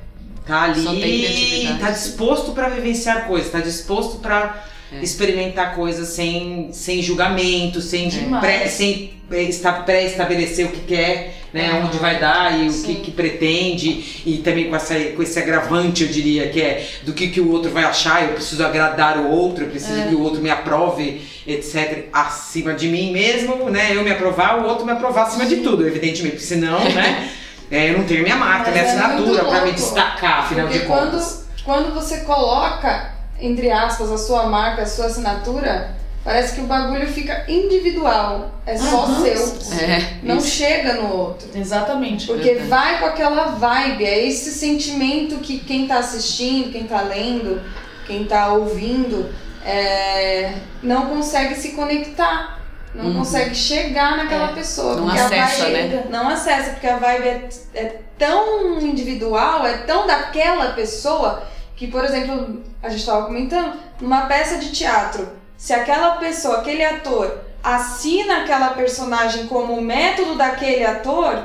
[0.47, 5.03] tá ali, tá disposto pra vivenciar coisas, tá disposto pra É.
[5.03, 8.41] experimentar coisas sem, sem julgamento, sem, Demais.
[8.43, 12.73] pré, sem é, esta- pré-estabelecer o que quer, né, onde vai dar e o que,
[12.73, 12.95] Sim.
[12.97, 17.29] que pretende, e também com, essa, com esse agravante, eu diria, que é do que,
[17.29, 20.41] que o outro vai achar, eu preciso agradar o outro, eu preciso que o outro
[20.41, 25.23] me aprove, etc., acima de mim mesmo, né, eu me aprovar, o outro me aprovar
[25.27, 27.31] acima de tudo, evidentemente, porque senão, né,
[27.71, 30.81] é, eu não tenho minha marca, Mas minha é assinatura pra me destacar, afinal Porque
[30.81, 31.45] de quando, contas.
[31.65, 37.07] quando você coloca, entre aspas, a sua marca, a sua assinatura, parece que o bagulho
[37.09, 38.51] fica individual.
[38.67, 39.23] É só Aham.
[39.23, 39.79] seu.
[39.79, 40.49] É, Não isso.
[40.49, 41.49] chega no outro.
[41.55, 42.27] Exatamente.
[42.27, 42.69] Porque Verdade.
[42.69, 47.61] vai com aquela vibe, é esse sentimento que quem tá assistindo, quem tá lendo,
[48.07, 49.31] quem tá ouvindo,
[49.65, 52.59] é, não consegue se conectar.
[52.93, 53.19] Não Uhum.
[53.19, 54.55] consegue chegar naquela É.
[54.55, 54.97] pessoa.
[54.97, 56.05] Não acessa, vibe- né?
[56.11, 61.45] Não acessa, porque a vibe é, é tão individual, é tão daquela pessoa,
[61.81, 66.85] que, por exemplo, a gente tava comentando, numa peça de teatro, se aquela pessoa, aquele
[66.85, 71.43] ator, assina aquela personagem como o método daquele ator,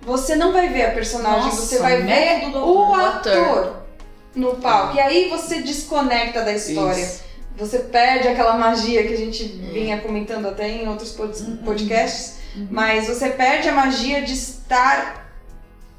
[0.00, 3.82] você não vai ver a personagem, Nossa, você vai ver o ator.
[4.34, 4.96] no palco.
[4.96, 6.98] E aí você desconecta da história.
[6.98, 7.22] Isso.
[7.58, 12.36] Você perde aquela magia que a gente vinha comentando até em outros pod- podcasts,
[12.70, 15.25] mas você perde a magia de estar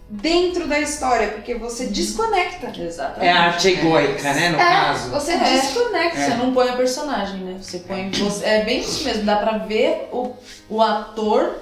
[0.10, 2.72] dentro da história, porque você desconecta.
[2.82, 3.26] Exatamente.
[3.26, 5.10] É a arte egóica, né, no É, caso.
[5.10, 5.38] você É.
[5.38, 6.20] desconecta.
[6.22, 7.58] Você não põe a personagem, né?
[7.62, 8.10] Você põe.
[8.12, 10.34] Você, é bem isso mesmo, dá pra ver o,
[10.70, 11.56] o ator.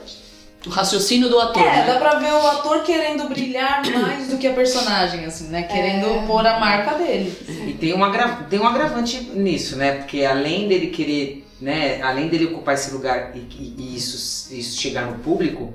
[0.65, 1.61] O raciocínio do ator.
[1.61, 1.83] É, né?
[1.85, 5.61] dá pra ver o ator querendo brilhar mais do que a personagem, assim, né?
[5.63, 6.25] Querendo É.
[6.25, 7.37] pôr a marca dele.
[7.67, 9.91] E tem um, agra- tem um agravante nisso, né?
[9.97, 12.01] Porque além dele querer, né?
[12.01, 15.71] Além dele ocupar esse lugar e, e- e isso, isso chegar no público,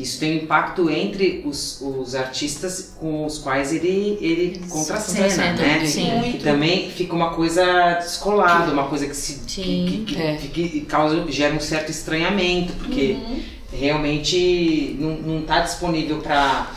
[0.00, 5.52] isso tem um impacto entre os, os artistas com os quais ele, ele contracena, Contracena,
[5.54, 5.84] né?
[5.86, 6.10] sim.
[6.12, 6.38] Muito.
[6.38, 10.36] Que também fica uma coisa descolada, uma coisa que se que, que, É.
[10.36, 13.16] que- que causa, gera um certo estranhamento, porque
[13.72, 16.70] realmente não, não tá disponível para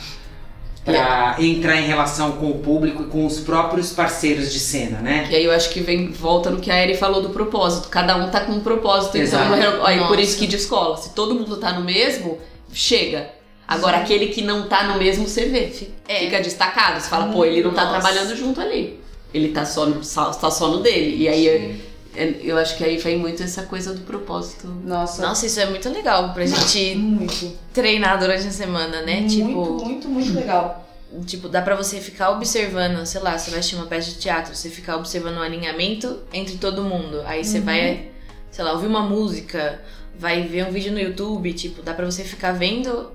[0.85, 5.29] para entrar em relação com o público e com os próprios parceiros de cena, né?
[5.31, 7.87] E aí eu acho que vem, volta no que a Eri falou do propósito.
[7.87, 9.15] Cada um tá com um propósito.
[9.17, 9.55] Exato.
[9.55, 12.37] Então, aí por isso que de escola, se todo mundo tá no mesmo,
[12.73, 13.29] chega.
[13.67, 15.71] Agora, aquele que não tá no mesmo, você vê.
[16.07, 16.19] É.
[16.25, 16.99] Fica destacado.
[17.01, 17.99] Você fala, pô, ele não tá Nossa.
[17.99, 18.99] trabalhando junto ali.
[19.33, 21.15] Ele tá só no, só, tá só no dele.
[21.23, 21.75] E aí é-
[22.15, 24.67] é- eu acho que aí vem muito essa coisa do propósito.
[24.67, 25.21] Nossa.
[25.25, 27.51] Nossa, isso é muito legal pra gente Muito.
[27.73, 29.21] treinar durante a semana, né?
[29.21, 30.87] muito, tipo, muito, muito legal.
[31.25, 34.53] tipo, dá pra você ficar observando, sei lá, você vai assistir uma peça de teatro,
[34.55, 37.21] você ficar observando o alinhamento entre todo mundo.
[37.25, 37.65] Aí você Uhum.
[37.65, 38.07] vai,
[38.51, 39.79] sei lá, ouvir uma música,
[40.17, 43.11] vai ver um vídeo no YouTube, tipo, dá pra você ficar vendo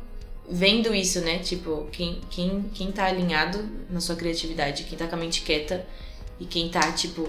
[0.51, 1.39] vendo isso, né?
[1.39, 5.85] Tipo, quem, quem, quem tá alinhado na sua criatividade, quem tá com a mente quieta
[6.41, 7.29] e quem tá, tipo,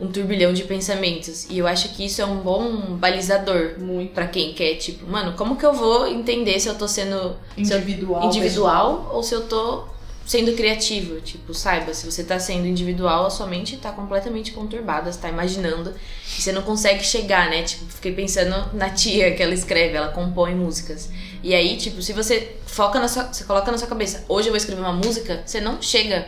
[0.00, 1.46] um turbilhão de pensamentos.
[1.48, 4.12] E eu acho que isso é um bom balizador Muito.
[4.12, 7.72] Pra quem quer, tipo, mano, como que eu vou entender se eu tô sendo se
[7.72, 8.24] eu- Individual.
[8.26, 9.84] individual ou se eu tô
[10.26, 11.20] sendo criativo?
[11.20, 15.28] Tipo, saiba, se você tá sendo individual, a sua mente tá completamente conturbada, você tá
[15.28, 15.94] imaginando
[16.36, 17.62] e você não consegue chegar, né?
[17.62, 21.08] Tipo, fiquei pensando na tia que ela escreve, ela compõe músicas.
[21.42, 24.52] E aí, tipo, se você foca na sua, você coloca na sua cabeça, hoje eu
[24.52, 26.26] vou escrever uma música, você não chega.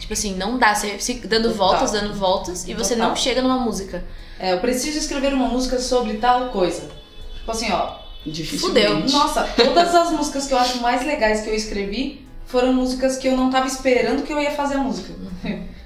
[0.00, 1.68] Tipo assim, não dá, você fica dando Total.
[1.68, 3.08] voltas, dando voltas e você Total.
[3.10, 4.02] não chega numa música.
[4.38, 6.88] É, eu preciso escrever uma música sobre tal coisa.
[7.34, 8.06] Tipo assim, ó.
[8.24, 9.12] Dificilmente.
[9.12, 13.28] Nossa, todas as músicas que eu acho mais legais que eu escrevi foram músicas que
[13.28, 15.12] eu não tava esperando que eu ia fazer a música.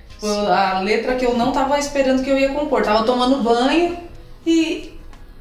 [0.09, 2.83] tipo, a letra que eu não tava esperando que eu ia compor.
[2.83, 3.97] Tava tomando banho
[4.47, 4.93] e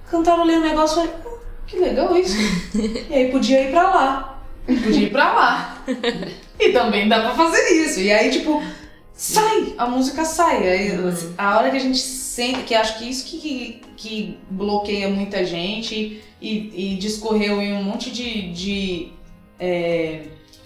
[0.09, 2.35] cantarolei um negócio e falei, "Hum, que legal isso.
[3.09, 4.41] e aí podia ir pra lá.
[4.65, 5.83] Podia ir pra lá.
[6.59, 7.99] e também dá pra fazer isso.
[7.99, 8.61] E aí, tipo,
[9.13, 10.67] sai, a música sai.
[10.67, 10.91] Aí,
[11.37, 16.21] A hora que a gente sente, que acho que isso que, que bloqueia muita gente
[16.41, 19.11] e, e discorreu em um monte de, de
[19.59, 20.21] é,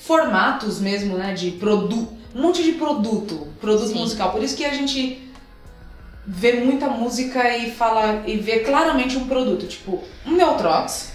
[0.06, 1.34] formatos mesmo, né?
[1.34, 4.00] De produto, um monte de produto, produto Sim.
[4.00, 4.32] musical.
[4.32, 5.32] Por isso que a gente
[6.26, 11.14] vê muita música e fala e vê claramente um produto, tipo um Neutrox,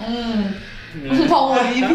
[0.00, 1.94] um, um Palmolive,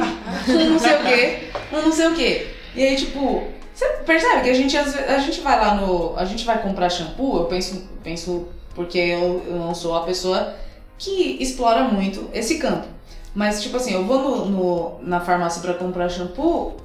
[0.50, 2.48] um não sei o quê, um não sei o quê.
[2.76, 6.18] E aí, tipo, você percebe que a gente, a gente vai lá no.
[6.18, 10.56] A gente vai comprar shampoo, eu penso, penso porque eu, eu não sou a pessoa
[10.98, 12.95] que explora muito esse campo.
[13.36, 16.78] Mas, tipo assim, eu vou no, no- na farmácia pra comprar shampoo,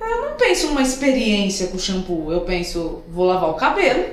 [0.00, 2.30] eu não penso numa experiência com shampoo.
[2.32, 4.04] Eu penso, vou lavar o cabelo,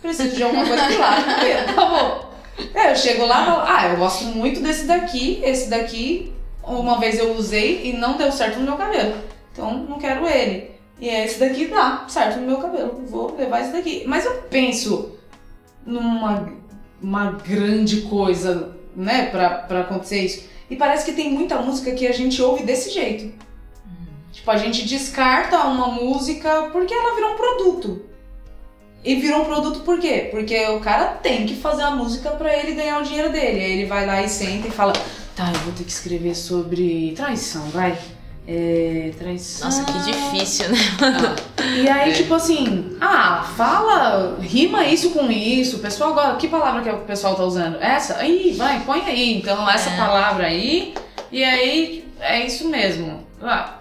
[0.00, 2.30] preciso de alguma coisa que lave o cabelo, acabou.
[2.74, 6.98] É, eu chego lá e falo, ah, eu gosto muito desse daqui, esse daqui, uma
[7.00, 9.14] vez eu usei e não deu certo no meu cabelo.
[9.52, 10.70] Então, não quero ele.
[11.00, 13.02] E esse daqui dá certo no meu cabelo.
[13.06, 14.04] Vou levar esse daqui.
[14.06, 15.16] Mas eu penso
[15.84, 16.46] numa
[17.02, 20.44] uma grande coisa, né, pra, pra acontecer isso.
[20.70, 23.34] E parece que tem muita música que a gente ouve desse jeito.
[24.32, 28.04] Tipo, a gente descarta uma música porque ela virou um produto.
[29.02, 30.28] E virou um produto por quê?
[30.30, 33.64] Porque o cara tem que fazer a música pra ele ganhar o dinheiro dele.
[33.64, 34.92] Aí ele vai lá e senta e fala:
[35.34, 37.98] Tá, eu vou ter que escrever sobre traição, vai.
[38.46, 39.12] É.
[39.18, 39.66] Traição.
[39.66, 40.78] Nossa, que difícil, né?
[41.82, 45.76] E aí, tipo assim, ah, fala, rima isso com isso.
[45.76, 47.76] O pessoal agora, que palavra que o pessoal tá usando?
[47.80, 48.16] Essa?
[48.16, 49.36] Aí, vai, põe aí.
[49.38, 49.96] Então, essa É.
[49.96, 50.94] palavra aí.
[51.30, 53.24] E aí, é isso mesmo.
[53.42, 53.74] Ah,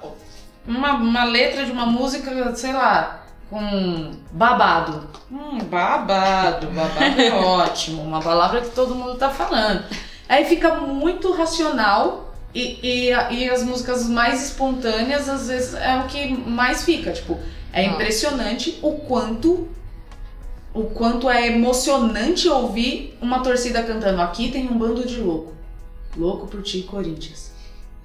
[0.67, 5.09] Uma, uma letra de uma música, sei lá, com babado.
[5.31, 6.67] Hum, babado.
[6.67, 8.03] Babado é ótimo.
[8.03, 9.83] Uma palavra que todo mundo tá falando.
[10.27, 12.28] Aí fica muito racional.
[12.53, 17.11] E, e, e as músicas mais espontâneas, às vezes, é o que mais fica.
[17.11, 17.37] Tipo,
[17.71, 17.95] é Nossa.
[17.95, 19.67] impressionante o quanto
[20.71, 24.21] o quanto é emocionante ouvir uma torcida cantando.
[24.21, 25.53] Aqui tem um bando de louco.
[26.15, 27.51] Louco por ti, Corinthians.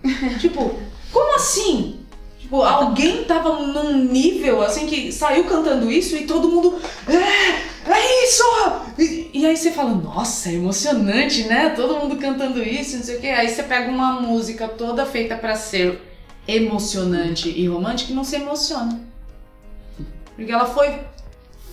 [0.40, 0.74] tipo,
[1.12, 2.00] como assim?
[2.44, 6.78] Tipo, alguém tava num nível assim que saiu cantando isso e todo mundo.
[7.08, 8.44] É, é isso!
[8.98, 11.70] E, e aí você fala, nossa, é emocionante, né?
[11.70, 13.28] Todo mundo cantando isso, não sei o quê.
[13.28, 16.00] Aí você pega uma música toda feita pra ser
[16.46, 19.00] emocionante e romântica e não se emociona.
[20.36, 21.00] Porque ela foi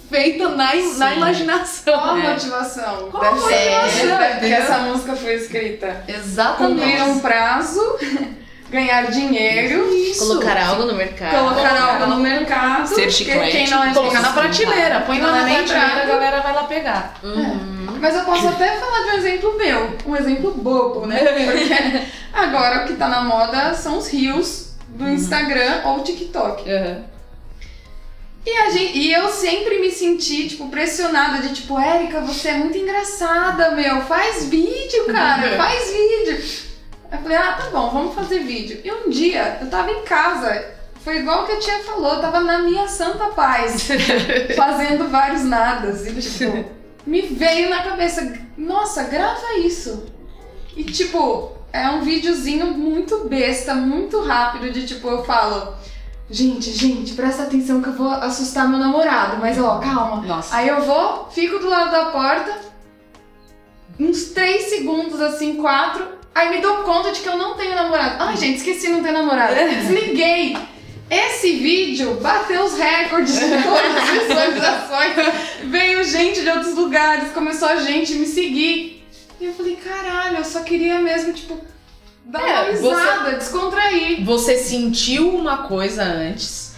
[0.09, 1.99] feita na, na imaginação.
[1.99, 2.33] Qual a É.
[2.33, 3.09] motivação?
[3.11, 4.57] Qual a deve ser motivação, deve- que entendeu?
[4.57, 6.03] essa música foi escrita.
[6.07, 6.79] Exatamente.
[6.81, 7.81] Cumprir um prazo,
[8.71, 10.25] ganhar dinheiro, Isso.
[10.25, 11.37] Colocar algo no mercado.
[11.37, 12.87] colocar algo no mercado.
[12.87, 13.51] Ser porque chiclete.
[13.51, 15.01] Quem não é Colocar na prateleira.
[15.01, 17.19] Põe lá na é prateleira, a galera vai lá pegar.
[17.21, 17.97] Uhum.
[17.99, 21.19] Mas eu posso até falar de um exemplo meu, um exemplo bobo, né?
[21.51, 26.63] Porque agora o que tá na moda são os rios do Instagram ou TikTok.
[28.43, 32.53] E, a gente, e eu sempre me senti, tipo, pressionada de tipo, Érica, você é
[32.53, 34.01] muito engraçada, meu.
[34.01, 36.70] Faz vídeo, cara, faz vídeo.
[37.11, 38.79] Eu falei, ah, tá bom, vamos fazer vídeo.
[38.83, 40.65] E um dia, eu tava em casa,
[41.03, 43.87] foi igual que a tia falou, eu tava na minha santa paz,
[44.55, 46.07] fazendo vários nadas.
[46.07, 46.65] E tipo,
[47.05, 50.05] me veio na cabeça, nossa, grava isso.
[50.75, 55.75] E tipo, é um videozinho muito besta, muito rápido, de tipo, eu falo.
[56.29, 60.25] Gente, gente, presta atenção que eu vou assustar meu namorado, mas ó, calma.
[60.25, 60.55] Nossa.
[60.55, 62.57] Aí eu vou, fico do lado da porta,
[63.99, 68.15] uns 3 segundos, assim, 4, aí me dou conta de que eu não tenho namorado.
[68.19, 69.53] Ai, gente, esqueci não ter namorado.
[69.55, 70.57] Desliguei.
[71.09, 75.13] Esse vídeo bateu os recordes de todas as visualizações.
[75.65, 79.05] Veio gente de outros lugares, começou a gente me seguir.
[79.39, 81.59] E eu falei, caralho, eu só queria mesmo, tipo,
[82.23, 84.23] dar É, uma risada, descontrair.
[84.23, 86.75] Você sentiu uma coisa antes,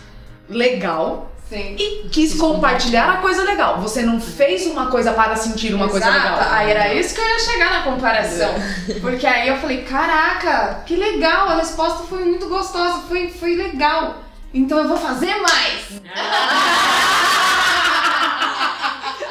[0.50, 1.76] legal, Sim.
[1.78, 3.80] e quis compartilhar a coisa legal.
[3.80, 6.20] Você não fez uma coisa para sentir uma coisa Exato.
[6.20, 6.40] legal.
[6.50, 8.56] Aí era isso que eu ia chegar na comparação.
[9.00, 14.24] Porque aí eu falei, caraca, que legal, a resposta foi muito gostosa, foi, foi legal.
[14.52, 16.02] Então eu vou fazer mais.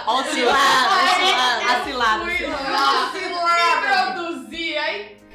[0.06, 2.24] Ó o cilado, o cilado, a cilada.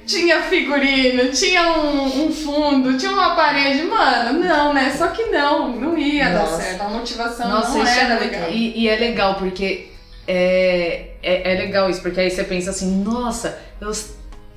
[0.08, 3.84] Tinha figurino, tinha um, um fundo, tinha uma parede.
[3.84, 4.96] Mano, não, né?
[4.98, 6.62] Só que não, não ia dar Nossa.
[6.62, 6.82] certo.
[6.82, 8.50] A motivação Nossa, não isso era é legal.
[8.50, 9.90] E, e é legal porque
[10.26, 13.92] é, é, é legal isso, porque aí você pensa assim, nossa, eu,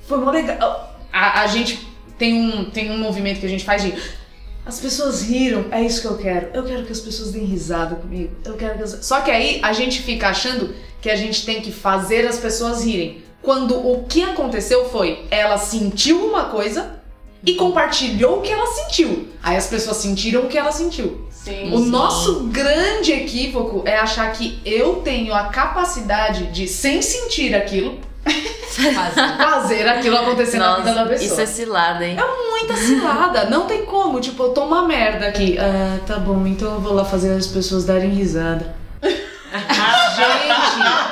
[0.07, 0.99] foi mó legal.
[1.11, 1.85] A, a gente
[2.17, 3.93] tem um, tem um movimento que a gente faz de.
[4.65, 6.49] As pessoas riram, é isso que eu quero.
[6.53, 8.31] Eu quero que as pessoas deem risada comigo.
[8.45, 8.99] Eu quero que as...
[9.01, 12.85] Só que aí a gente fica achando que a gente tem que fazer as pessoas
[12.85, 13.23] rirem.
[13.41, 17.01] Quando o que aconteceu foi, ela sentiu uma coisa
[17.43, 19.29] e compartilhou o que ela sentiu.
[19.41, 21.27] Aí as pessoas sentiram o que ela sentiu.
[21.31, 21.73] Sim.
[21.73, 27.99] O nosso grande equívoco é achar que eu tenho a capacidade de, sem sentir aquilo,
[29.37, 31.31] fazer aquilo acontecer na vida da Nossa, pessoa.
[31.31, 32.15] isso é cilada, hein?
[32.51, 34.21] muita cilada, não tem como.
[34.21, 35.57] Tipo, eu tô uma merda aqui.
[35.57, 38.75] Ah, tá bom, então eu vou lá fazer as pessoas darem risada.
[39.01, 41.10] Gente!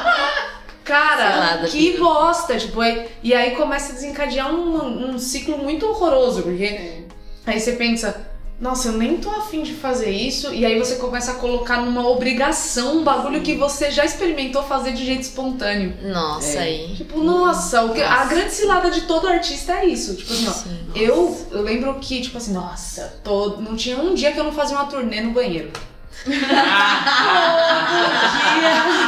[0.89, 2.04] Cara, Cilada, que filho.
[2.04, 2.58] bosta!
[2.58, 7.06] Tipo, aí- e aí começa a desencadear um, um ciclo muito horroroso, porque
[7.47, 8.28] Aí você pensa,
[8.60, 10.54] nossa, eu nem tô afim de fazer isso.
[10.54, 14.91] E aí você começa a colocar numa obrigação um bagulho que você já experimentou fazer
[14.91, 15.95] de jeito espontâneo.
[16.12, 16.63] Nossa, É.
[16.63, 16.95] aí.
[16.95, 20.15] Tipo, nossa, o que, a grande cilada de todo artista é isso.
[20.15, 20.52] Tipo assim, ó.
[20.52, 20.80] Sim.
[20.95, 24.52] Eu, eu lembro que, tipo assim, nossa, tô, não tinha um dia que eu não
[24.52, 25.71] fazia uma turnê no banheiro.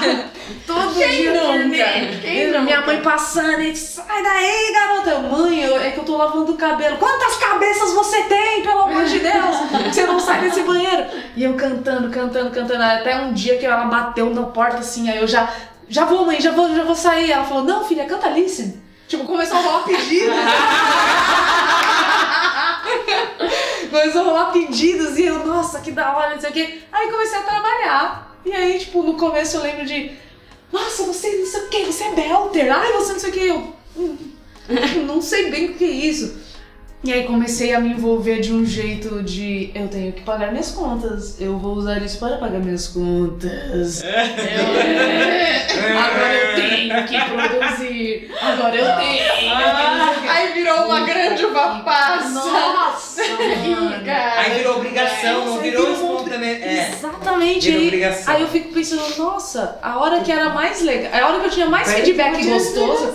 [0.02, 0.31] Todo
[0.94, 1.86] Quem dia nunca?
[2.22, 2.92] Quem Eu- Minha nunca?
[2.92, 5.20] mãe passando e sai daí, garota.
[5.20, 6.98] Mãe, eu- é que eu tô lavando o cabelo.
[6.98, 9.56] Quantas cabeças você tem, pelo amor de Deus?
[9.92, 11.06] Você não sai desse banheiro.
[11.36, 12.84] E eu cantando, cantando, cantando.
[12.84, 15.50] Até um dia que ela bateu na porta assim, aí eu já
[15.90, 17.32] já vou, mãe, já vou, já vou sair.
[17.32, 18.82] Ela falou, não, filha, canta Listen.
[19.10, 20.36] Tipo, começou a rolar pedidos.
[23.92, 26.80] começou a rolar pedidos e eu, nossa, que da hora, não sei o quê.
[26.92, 28.32] Aí comecei a trabalhar.
[28.46, 30.12] E aí, tipo, no começo eu lembro de,
[30.72, 32.72] nossa, você não sei o quê, você é belter.
[32.72, 33.40] Ai, você não sei o quê.
[33.40, 34.18] Eu, "Hum,
[35.06, 36.36] não sei bem o que é isso.
[37.04, 40.70] E aí comecei a me envolver de um jeito de eu tenho que pagar minhas
[40.70, 44.04] contas, eu vou usar isso para pagar minhas contas.
[44.04, 49.18] Eu- agora eu tenho que produzir, agora eu tenho.
[49.18, 50.28] quê.
[50.30, 52.30] Aí virou uma grande uva passa.
[52.30, 53.22] Nossa.
[54.06, 56.50] Cara, Aí virou obrigação, não virou espontânea.
[56.64, 57.66] É, Exatamente.
[57.66, 58.34] virou Aí, obrigação.
[58.34, 61.52] aí eu fico pensando, nossa, a hora que era mais legal, a hora que eu
[61.52, 63.14] tinha mais feedback gostoso,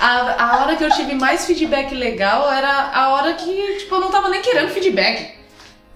[0.00, 4.00] a, a hora que eu tive mais feedback legal era a hora que, tipo, eu
[4.00, 5.42] não tava nem querendo feedback.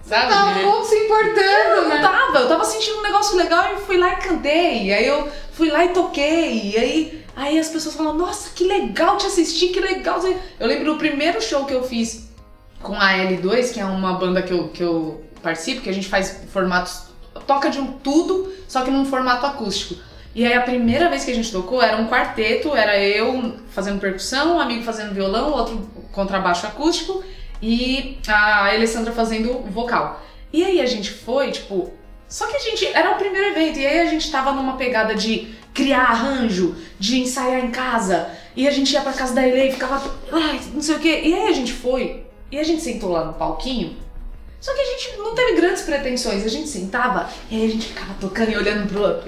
[0.03, 0.29] Sabe?
[0.29, 2.01] Tava pouco se importando, Eu não né?
[2.01, 4.93] tava, eu tava sentindo um negócio legal e fui lá e cantei.
[4.93, 6.71] Aí eu fui lá e toquei.
[6.71, 10.21] E aí, aí as pessoas falam, nossa, que legal te assistir, que legal.
[10.59, 12.29] Eu lembro do primeiro show que eu fiz
[12.81, 16.07] com a L2, que é uma banda que eu, que eu participo, que a gente
[16.07, 17.07] faz formatos.
[17.45, 20.01] Toca de um tudo, só que num formato acústico.
[20.37, 23.99] E aí a primeira vez que a gente tocou era um quarteto, era eu fazendo
[23.99, 27.23] percussão, um amigo fazendo violão, outro contrabaixo acústico
[27.59, 30.23] e a Alessandra fazendo vocal.
[30.53, 31.91] E aí a gente foi, tipo.
[32.29, 32.85] Só que a gente.
[32.85, 37.19] Era o primeiro evento, e aí a gente tava numa pegada de criar arranjo, de
[37.19, 38.29] ensaiar em casa.
[38.55, 40.07] E a gente ia pra casa da Ele e ficava.
[40.31, 41.19] Ai, não sei o quê.
[41.25, 43.97] E aí a gente foi, e a gente sentou lá no palquinho.
[44.59, 46.43] Só que a gente não teve grandes pretensões.
[46.43, 49.23] A gente sentava e aí a gente ficava tocando e olhando pro outro.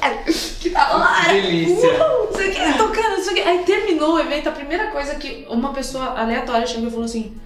[0.00, 0.24] "Ai,
[0.58, 1.24] que da hora!
[1.34, 1.88] Que delícia.
[1.88, 3.40] Uhul, não sei o que, tocando, não sei o que.
[3.42, 7.36] Aí terminou o evento, a primeira coisa que uma pessoa aleatória chegou e falou assim: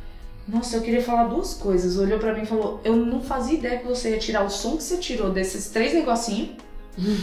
[0.46, 1.98] Nossa, eu queria falar duas coisas.
[1.98, 4.76] Olhou pra mim e falou: Eu não fazia ideia que você ia tirar o som
[4.76, 6.50] que você tirou desses três negocinhos.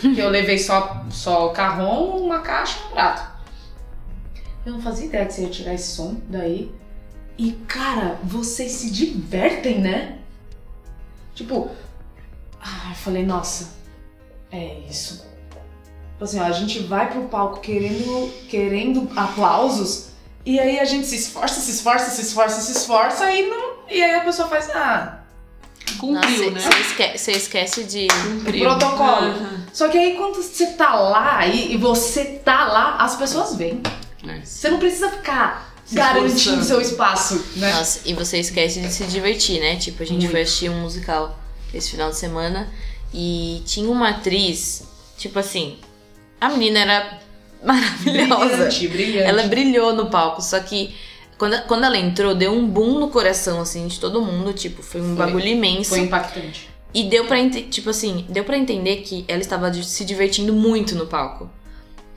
[0.01, 3.31] que eu levei só, só o carrom, uma caixa e um prato.
[4.65, 6.69] Eu não fazia ideia que você ia tirar esse som daí.
[7.41, 10.19] E, cara, vocês se divertem, né?
[11.33, 11.71] Tipo,
[12.61, 13.73] ah, eu falei, nossa,
[14.51, 15.25] é isso.
[16.11, 20.09] Tipo assim, ó, a gente vai pro palco querendo, querendo aplausos,
[20.45, 23.73] e aí a gente se esforça, se esforça, se esforça, se esforça, e não.
[23.89, 25.23] E aí a pessoa faz, ah,
[25.97, 26.59] Cumpriu, né?
[26.59, 28.07] Você esquece, esquece de.
[28.07, 28.65] Cumpriu.
[28.65, 29.25] protocolo.
[29.25, 29.65] Aham.
[29.73, 33.81] Só que aí quando você tá lá e, e você tá lá, as pessoas vêm.
[34.27, 34.41] É.
[34.45, 36.65] Você não precisa ficar garantindo esforçando.
[36.65, 37.73] seu espaço, né?
[37.73, 39.75] Nossa, e você esquece de se divertir, né?
[39.75, 40.31] Tipo, a gente Muito.
[40.31, 41.39] foi assistir um musical
[41.73, 42.69] esse final de semana
[43.13, 44.83] e tinha uma atriz,
[45.17, 45.77] tipo assim,
[46.39, 47.19] a menina era
[47.63, 48.45] maravilhosa.
[48.55, 49.27] Brilhante, brilhante.
[49.29, 50.93] Ela brilhou no palco, só que
[51.37, 54.53] quando, quando ela entrou, deu um boom no coração, assim, de todo mundo.
[54.53, 55.25] Tipo, foi um Foi.
[55.25, 55.89] bagulho imenso.
[55.89, 56.69] Foi impactante.
[56.93, 61.07] E deu pra, tipo assim, deu pra entender que ela estava se divertindo muito no
[61.07, 61.49] palco.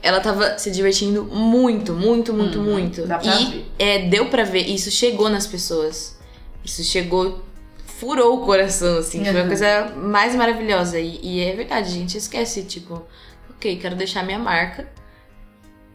[0.05, 3.07] Ela tava se divertindo muito, muito, muito, Uhum, muito.
[3.07, 3.67] dá pra e ver.
[3.79, 6.19] é, deu pra ver, isso chegou nas pessoas.
[6.63, 7.43] Isso chegou,
[7.87, 9.25] furou o coração, assim.
[9.25, 9.49] Foi a Uhum.
[9.49, 11.01] coisa mais maravilhosa.
[11.01, 13.03] E, e é verdade, a gente esquece, tipo,
[13.51, 14.87] ok, quero deixar minha marca.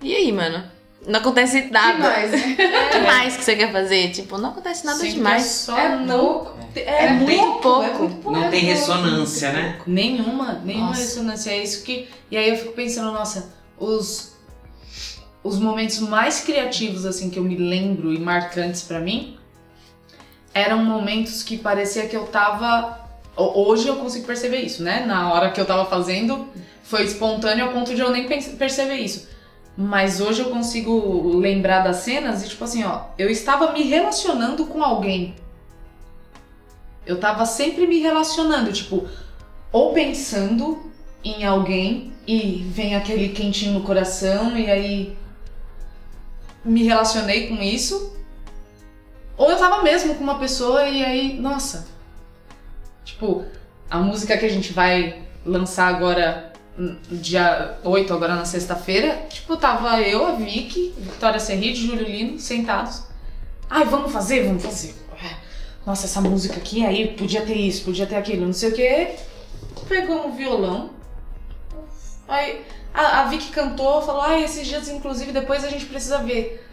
[0.01, 0.63] E aí, mano?
[1.05, 1.93] Não acontece nada.
[1.97, 2.57] Demais, né?
[2.87, 4.09] O que mais que você quer fazer?
[4.09, 5.43] Tipo, não acontece nada Sempre demais.
[5.45, 6.19] É, só É não.
[6.19, 6.57] pouco.
[6.75, 7.83] É, É muito pouco.
[7.83, 8.31] É muito pouco.
[8.39, 9.79] Não tem ressonância, né?
[9.85, 10.99] Nenhuma, nenhuma Nossa.
[11.01, 11.51] ressonância.
[11.51, 12.07] É isso que.
[12.31, 14.37] E aí eu fico pensando, nossa, os.
[15.41, 19.37] Os momentos mais criativos, assim, que eu me lembro e marcantes pra mim
[20.53, 22.99] eram momentos que parecia que eu tava.
[23.37, 25.05] ho- Hoje eu consigo perceber isso, né?
[25.05, 26.45] Na hora que eu tava fazendo,
[26.83, 29.29] foi espontâneo ao ponto de eu nem perceber isso.
[29.77, 34.65] Mas hoje eu consigo lembrar das cenas e, tipo assim, ó, eu estava me relacionando
[34.65, 35.35] com alguém.
[37.05, 39.07] Eu tava sempre me relacionando, tipo,
[39.71, 40.91] ou pensando
[41.23, 45.17] em alguém e vem aquele quentinho no coração e aí
[46.63, 48.15] me relacionei com isso.
[49.35, 51.87] Ou eu tava mesmo com uma pessoa e aí, nossa.
[53.03, 53.45] Tipo,
[53.89, 56.53] a música que a gente vai lançar agora,
[57.09, 63.05] dia 8, agora na sexta-feira, tipo, tava eu, a Vicky, Vitória Serrite, Júlio Lino, sentados.
[63.67, 64.93] Ai, vamos fazer, vamos fazer.
[65.83, 69.15] Nossa, essa música aqui, aí podia ter isso, podia ter aquilo, não sei o quê.
[69.87, 70.98] Pegamos o violão.
[72.29, 72.63] Aí
[72.93, 76.65] a, a Vicky cantou, falou, ai, esses dias, inclusive, depois a gente precisa ver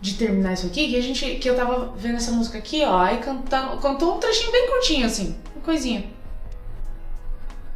[0.00, 1.36] de terminar isso aqui, que a gente.
[1.36, 2.98] que eu tava vendo essa música aqui, ó.
[2.98, 6.04] Aí canta, cantou um trechinho bem curtinho, assim, uma coisinha.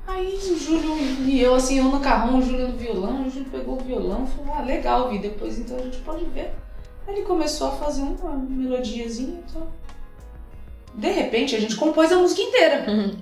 [0.06, 0.96] Aí o Júlio
[1.26, 4.24] e eu, assim, eu no carrão, o Júlio no violão, o Júlio pegou o violão
[4.24, 6.52] e falou, ah, legal, Vi, depois então a gente pode ver.
[7.06, 9.72] Aí ele começou a fazer uma melodiazinha e tal.
[10.94, 12.84] De repente, a gente compôs a música inteira.
[12.90, 13.16] Uhum.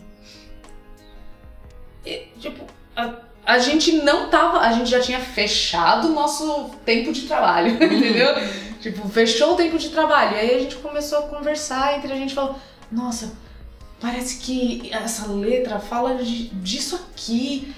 [2.04, 2.64] E, tipo,
[2.96, 3.18] a-
[3.50, 4.58] a gente não tava.
[4.60, 8.34] A gente já tinha fechado o nosso tempo de trabalho, entendeu?
[8.80, 10.36] Tipo, fechou o tempo de trabalho.
[10.36, 12.56] E aí a gente começou a conversar entre a gente falou,
[12.90, 13.32] nossa,
[14.00, 17.74] parece que essa letra fala de- disso aqui.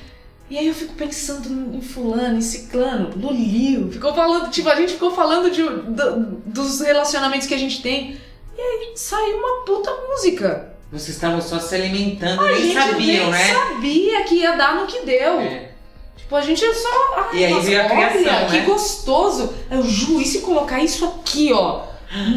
[0.50, 3.90] E aí eu fico pensando em fulano, em ciclano, no Lio.
[3.90, 8.18] Ficou falando, tipo, a gente ficou falando de, do- dos relacionamentos que a gente tem.
[8.56, 10.71] E aí saiu uma puta música.
[10.92, 13.54] Vocês estavam só se alimentando, A nem gente sabiam, nem né?
[13.54, 15.40] sabia que ia dar no que deu.
[15.40, 15.70] É.
[16.16, 17.28] Tipo, a gente só.
[17.32, 18.64] Ai, E aí nossa, veio a olha, criação, que né?
[18.66, 19.54] gostoso.
[19.70, 21.84] Eu Ju, e se colocar isso aqui, ó?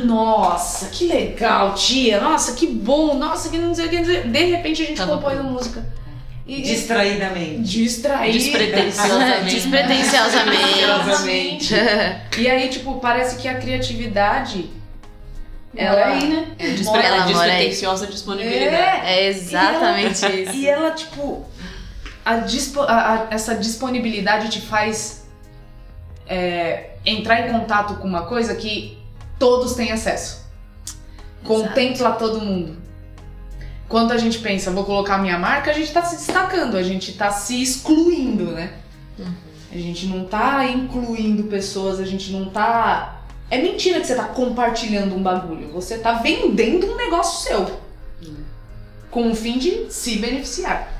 [0.06, 2.22] Nossa, que legal, tia.
[2.22, 3.14] Nossa, que bom.
[3.16, 3.98] Nossa, que não sei o que.
[3.98, 5.86] De repente a gente Tava compôs a música.
[6.48, 7.64] E Distraidamente.
[7.64, 8.32] distrair.
[8.32, 9.56] Despretensiosamente.
[9.56, 11.74] Despretensiosamente.
[12.38, 14.70] E aí, tipo, parece que a criatividade.
[15.76, 16.48] Ela Ela aí, né?
[16.58, 17.34] Despre Ela aí.
[17.34, 19.08] despretensiosa disponibilidade.
[19.08, 20.52] É exatamente isso.
[20.56, 21.46] E ela, tipo,
[22.24, 25.26] a dispo- a- a- essa disponibilidade te faz
[26.28, 28.98] é, entrar em contato com uma coisa que
[29.38, 30.44] todos têm acesso.
[31.44, 32.78] Contempla todo mundo.
[33.88, 37.14] Quando a gente pensa, vou colocar minha marca, a gente tá se destacando, a gente
[37.14, 38.74] tá se excluindo, né?
[39.72, 43.15] A gente não tá incluindo pessoas, a gente não tá.
[43.50, 45.70] É mentira que você tá compartilhando um bagulho.
[45.72, 47.80] Você tá vendendo um negócio seu.
[49.12, 50.92] Com o fim de se beneficiar.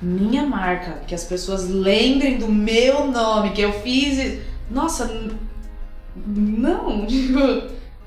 [0.00, 4.38] Minha marca, que as pessoas lembrem do meu nome, que eu fiz.
[4.70, 5.10] Nossa,
[6.16, 7.38] não, tipo,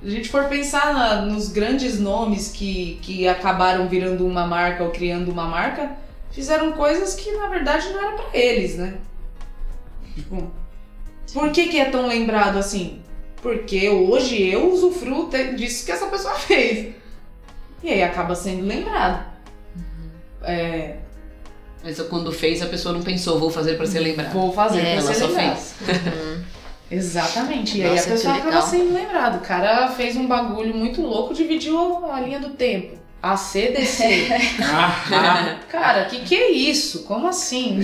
[0.03, 4.91] a gente for pensar na- nos grandes nomes que, que acabaram virando uma marca ou
[4.91, 5.91] criando uma marca,
[6.31, 8.95] fizeram coisas que na verdade não era pra eles, né?
[10.15, 10.51] Tipo,
[11.33, 13.01] por que, que é tão lembrado assim?
[13.41, 16.93] Porque hoje eu usufruo disso que essa pessoa fez.
[17.83, 19.25] E aí acaba sendo lembrado.
[20.43, 20.95] É,
[21.83, 24.31] Mas quando fez, a pessoa não pensou, vou fazer pra ser lembrada.
[24.31, 25.55] vou fazer É, pra ela ser só lembrado.
[25.57, 25.75] fez.
[25.87, 26.43] Uhum.
[26.89, 27.77] Exatamente.
[27.77, 29.37] E aí Nossa, a que pessoa acaba sendo lembrado.
[29.37, 32.97] O cara fez um bagulho muito louco, dividiu a linha do tempo.
[33.21, 34.27] ACDC.
[34.63, 37.03] Ah, cara, que que é isso?
[37.03, 37.79] Como assim?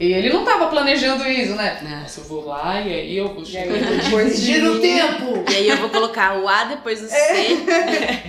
[0.00, 1.78] E ele não tava planejando isso, né?
[1.82, 2.00] Né?
[2.02, 4.80] Nossa, eu vou lá e aí eu vou E aí depois de dividir o mim-
[4.80, 5.44] tempo.
[5.50, 7.56] E aí eu vou colocar o A depois o C,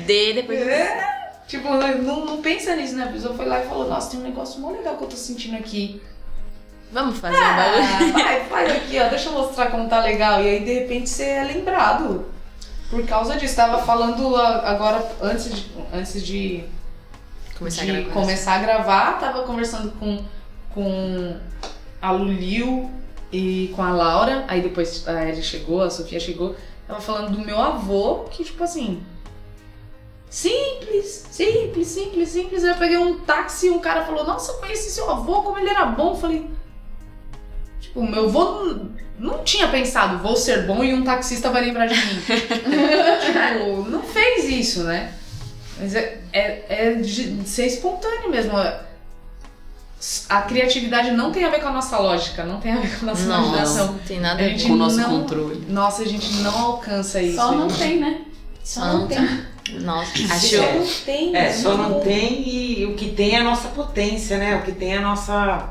[0.05, 0.69] D depois o C.
[0.71, 1.13] É.
[1.47, 3.03] Tipo, não, não pensa nisso, né?
[3.03, 5.15] A pessoa foi lá e falou, nossa, tem um negócio mó legal que eu tô
[5.15, 6.01] sentindo aqui.
[6.91, 7.83] Vamos fazer um bagulho.
[7.83, 10.41] Ah, vai, faz aqui, ó, deixa eu mostrar como tá legal.
[10.43, 12.25] E aí, de repente, você é lembrado.
[12.93, 13.55] Por causa disso.
[13.55, 16.63] Tava falando a- agora, antes de, antes de,
[17.57, 18.11] Começar a de gravar.
[18.13, 20.23] começar a gravar, tava conversando com,
[20.73, 21.37] com
[22.01, 22.89] a Lulio
[23.31, 24.45] e com a Laura.
[24.47, 26.55] Aí depois a Ellie chegou, a Sofia chegou.
[26.87, 29.01] Tava falando do meu avô, que tipo assim.
[30.29, 32.63] Simples, simples, simples, simples.
[32.63, 35.57] Aí eu peguei um táxi e um cara falou: Nossa, eu conheci seu avô, como
[35.59, 36.11] ele era bom.
[36.11, 36.49] Eu falei.
[37.93, 38.75] Tipo, meu avô
[39.19, 42.21] não tinha pensado, vou ser bom e um taxista vai lembrar de mim.
[42.25, 45.13] tipo, não fez isso, né?
[45.79, 48.53] Mas é, é, é de ser espontâneo mesmo.
[50.27, 53.05] A criatividade não tem a ver com a nossa lógica, não tem a ver com
[53.05, 53.87] a nossa Nossa, imaginação.
[53.93, 54.61] não tem nada A ver.
[54.63, 55.65] Com o nosso não- controle.
[55.69, 57.37] Nossa, a gente não alcança isso.
[57.37, 57.79] Só não gente.
[57.79, 58.21] tem, né?
[58.63, 59.19] Só não tem.
[59.79, 60.47] Nossa, acho.
[60.57, 61.35] Só não tem.
[61.35, 61.99] é, só não Não.
[62.01, 64.55] tem e o que tem é a nossa potência, né?
[64.57, 65.69] O que tem é a nossa.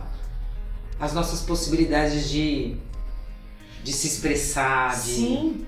[1.01, 2.75] As nossas possibilidades de.
[3.83, 5.11] de se expressar, de.
[5.13, 5.67] Sim,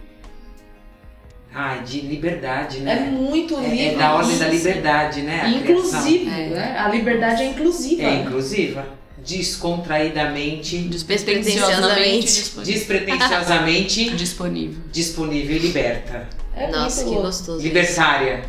[1.57, 3.01] Ai, de liberdade, é né?
[3.13, 3.85] muito É, livre.
[3.87, 5.41] é da ordem da liberdade, né?
[5.43, 6.49] A Inclusive, É.
[6.51, 6.79] né?
[6.79, 8.03] A liberdade é inclusiva.
[8.03, 8.89] É inclusiva.
[9.25, 12.43] Descontraidamente, Despretensiosamente.
[12.65, 14.83] despretensiosamente disponível.
[14.93, 16.29] disponível e liberta.
[16.57, 17.23] É Nossa, muito que louco.
[17.23, 17.59] gostoso.
[17.59, 17.67] isso.
[17.69, 18.45] Libertária.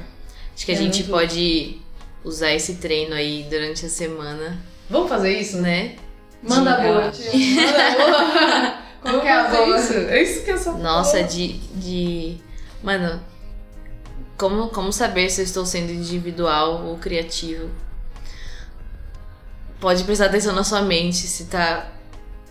[0.56, 1.78] Acho que a É gente muito- pode
[2.24, 4.58] usar esse treino aí durante a semana,
[4.90, 5.58] Vamos fazer isso?
[5.58, 5.96] né?
[6.48, 7.32] Manda boa, tia.
[7.34, 8.86] Manda boa.
[9.02, 9.78] Qual que é a boa?
[9.80, 9.94] isso?
[9.94, 11.54] É isso que eu só Nossa, de.
[11.76, 12.38] de.
[12.84, 13.22] Mano,
[14.38, 17.70] como, como saber se eu estou sendo individual ou criativo?
[19.80, 21.88] Pode prestar atenção na sua mente, se tá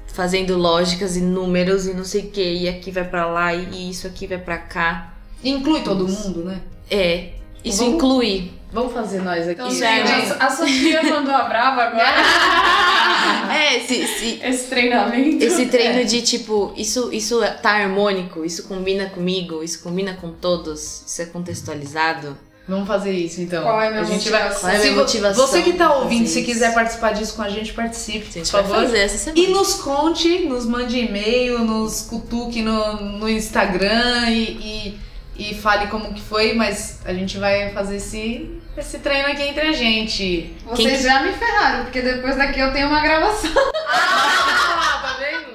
[0.09, 3.91] fazendo lógicas e números e não sei o que, e aqui vai pra lá e
[3.91, 5.15] isso aqui vai pra cá.
[5.43, 6.61] Inclui todo mundo, né?
[6.91, 7.33] É,
[7.65, 8.53] isso Vamos- inclui.
[8.75, 9.53] Vamos fazer nós aqui.
[9.53, 13.55] Então, é, gente, a Sofia mandou a brava agora.
[13.55, 15.45] É, se, se, Esse treinamento.
[15.45, 21.05] esse treino de tipo, isso, isso tá harmônico, isso combina comigo, isso combina com todos,
[21.07, 22.37] isso é contextualizado.
[22.67, 23.63] Vamos fazer isso então.
[23.63, 24.43] Qual é a minha gente vai...
[24.43, 24.61] motivação?
[24.61, 27.49] Qual é a minha motivação Você que tá ouvindo, se quiser participar disso com a
[27.49, 28.87] gente, participe, A gente por vai favor.
[28.87, 29.39] fazer essa semana.
[29.41, 34.99] E nos conte, nos mande e-mail, nos cutuque no, no Instagram e, e
[35.37, 39.69] e fale como que foi, mas a gente vai fazer esse, esse treino aqui entre
[39.69, 40.55] a gente.
[40.67, 43.51] Vocês já me ferraram, porque depois daqui eu tenho uma gravação.
[43.87, 45.55] Ah, tá vendo?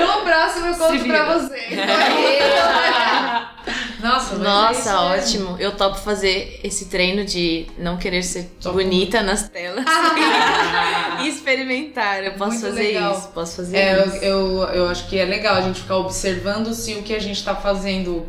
[0.00, 1.70] No próximo eu conto pra vocês.
[4.00, 5.12] Nossa, mas é Nossa, mesmo.
[5.46, 5.56] ótimo.
[5.60, 9.84] Eu topo fazer esse treino de não querer ser bonita nas telas.
[11.22, 12.24] e experimentar.
[12.24, 13.16] Eu posso Muito fazer legal.
[13.16, 13.28] isso.
[13.28, 14.16] Posso fazer É, eu, isso.
[14.24, 17.42] eu, eu acho que é legal a gente ficar observando se o que a gente
[17.44, 18.26] tá fazendo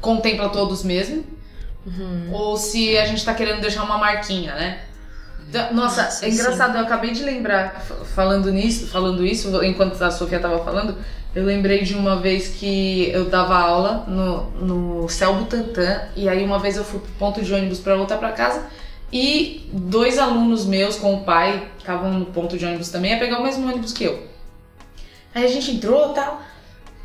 [0.00, 1.24] contempla todos mesmo.
[1.86, 2.30] Uhum.
[2.32, 4.80] Ou se a gente tá querendo deixar uma marquinha, né?
[5.72, 7.80] Nossa, é engraçado, eu acabei de lembrar,
[8.14, 10.96] falando nisso, falando isso, enquanto a Sofia tava falando,
[11.32, 14.50] eu lembrei de uma vez que eu dava aula no,
[15.02, 18.18] no Céu Butantã, e aí uma vez eu fui pro ponto de ônibus pra voltar
[18.18, 18.66] pra casa,
[19.12, 23.38] e dois alunos meus com o pai estavam no ponto de ônibus também, a pegar
[23.38, 24.26] o mesmo ônibus que eu.
[25.32, 26.42] Aí a gente entrou tal,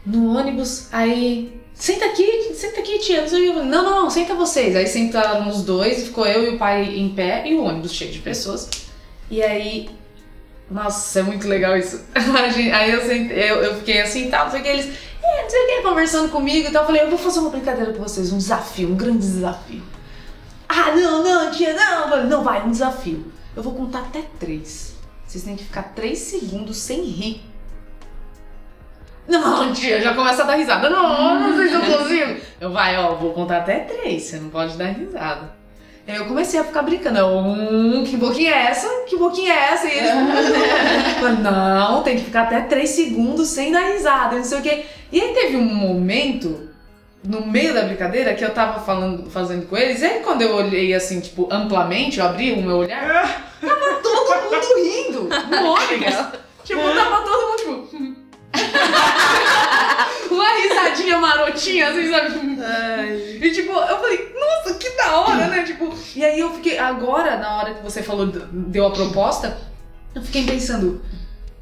[0.06, 1.59] no ônibus, aí.
[1.80, 3.26] Senta aqui, senta aqui, tia.
[3.26, 4.76] Não, não, não, senta vocês.
[4.76, 8.12] Aí sentaram os dois, ficou eu e o pai em pé e o ônibus cheio
[8.12, 8.70] de pessoas.
[9.32, 9.90] E aí.
[10.70, 12.02] Nossa, é muito legal isso.
[12.14, 14.70] Aí eu, sentei, eu, eu fiquei assim tal, não sei o que.
[14.70, 14.86] Eles,
[15.24, 16.84] é, não sei o que, conversando comigo e tal.
[16.84, 19.82] Eu falei, eu vou fazer uma brincadeira com vocês, um desafio, um grande desafio.
[20.68, 22.28] Ah, não, não, tia, não.
[22.28, 23.32] Não, vai, um desafio.
[23.56, 24.94] Eu vou contar até três.
[25.26, 27.49] Vocês têm que ficar três segundos sem rir.
[29.30, 30.90] Não, tia, já começa a dar risada.
[30.90, 32.40] Não, não sei se eu consigo.
[32.60, 35.58] Eu vai, ó, vou contar até três, você não pode dar risada.
[36.06, 37.20] Aí eu comecei a ficar brincando.
[37.20, 38.88] Eu, hum, que boquinha é essa?
[39.08, 39.88] Que boquinha é essa?
[39.88, 40.12] E eles.
[41.42, 44.86] Não, tem que ficar até três segundos sem dar risada, não sei o quê.
[45.12, 46.68] E aí teve um momento,
[47.24, 50.56] no meio da brincadeira, que eu tava falando, fazendo com eles, e aí quando eu
[50.56, 56.40] olhei assim, tipo, amplamente, eu abri o meu olhar, tava todo mundo rindo no ônibus.
[56.64, 58.19] Tipo, tava todo mundo, tipo.
[60.32, 62.30] Uma risadinha marotinha, assim, sabe?
[63.42, 65.64] E tipo, eu falei, nossa, que da hora, né?
[65.64, 69.58] Tipo, e aí eu fiquei, agora, na hora que você falou, deu a proposta,
[70.14, 71.02] eu fiquei pensando,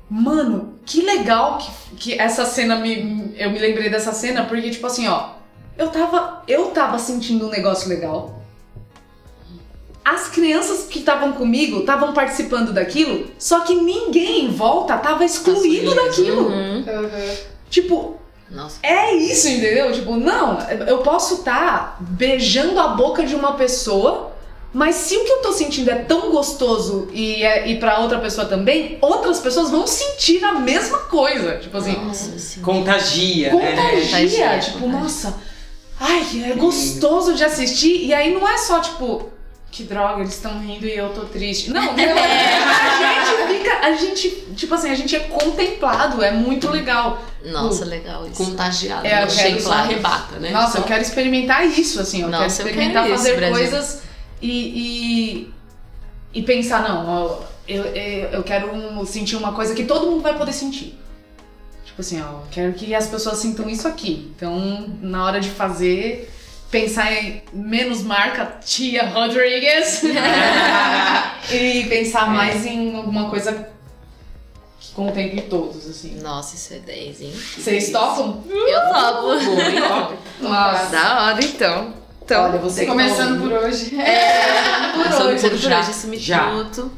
[0.09, 3.33] mano, que legal que, que essa cena me.
[3.37, 5.31] Eu me lembrei dessa cena, porque, tipo assim, ó,
[5.77, 6.43] eu tava.
[6.47, 8.36] Eu tava sentindo um negócio legal.
[10.09, 15.93] As crianças que estavam comigo estavam participando daquilo, só que ninguém em volta tava excluído
[15.93, 16.47] daquilo.
[16.47, 16.85] Uhum.
[17.69, 18.15] Tipo,
[18.49, 18.77] Nossa.
[18.81, 19.91] é isso, entendeu?
[19.91, 24.31] Tipo, não, eu posso estar beijando a boca de uma pessoa,
[24.73, 28.19] mas se o que eu tô sentindo é tão gostoso e, é, e pra outra
[28.19, 31.57] pessoa também, outras pessoas vão sentir a mesma coisa.
[31.57, 32.71] Tipo assim, Nossa senhora.
[32.73, 33.71] Contagia, né?
[33.71, 34.05] contagia.
[34.05, 34.99] Contagia, Tipo, contagia.
[35.01, 35.35] nossa,
[35.99, 38.05] ai, é gostoso de assistir.
[38.05, 39.35] E aí não é só, tipo,
[39.71, 41.69] que droga, eles estão rindo e eu tô triste.
[41.69, 46.69] Não, não a gente fica, a gente, tipo assim, a gente é contemplado, é muito
[46.69, 47.21] legal.
[47.45, 48.43] Nossa, legal isso.
[48.43, 49.05] Contagiado.
[49.05, 50.49] É, eu não quero só arrebata, né?
[50.51, 52.21] Nossa, Só- eu quero experimentar isso, assim.
[52.21, 53.55] Eu Nossa, quero eu quero experimentar isso, fazer Brasil.
[53.55, 54.01] coisas
[54.41, 55.51] e,
[56.33, 60.09] e, e pensar, não, ó, eu, eu, eu quero um- sentir uma coisa que todo
[60.09, 60.97] mundo vai poder sentir.
[61.85, 64.31] Tipo assim, ó, eu quero que as pessoas sintam isso aqui.
[64.35, 66.31] Então, na hora de fazer,
[66.69, 70.01] pensar em menos marca Tia Rodrigues
[71.51, 73.69] e pensar mais em alguma coisa
[74.79, 76.19] que contemple todos, assim.
[76.21, 77.33] Nossa, isso é 10, hein?
[77.57, 78.43] Vocês topam?
[78.49, 80.17] Eu topo.
[80.41, 80.85] Nossa.
[80.87, 81.93] Da hora, então.
[82.23, 83.97] Então, Olha, você tá Começando por hoje.
[83.97, 85.79] é, por começando hoje, por já.
[85.79, 86.47] hoje esse Já.
[86.47, 86.91] minuto.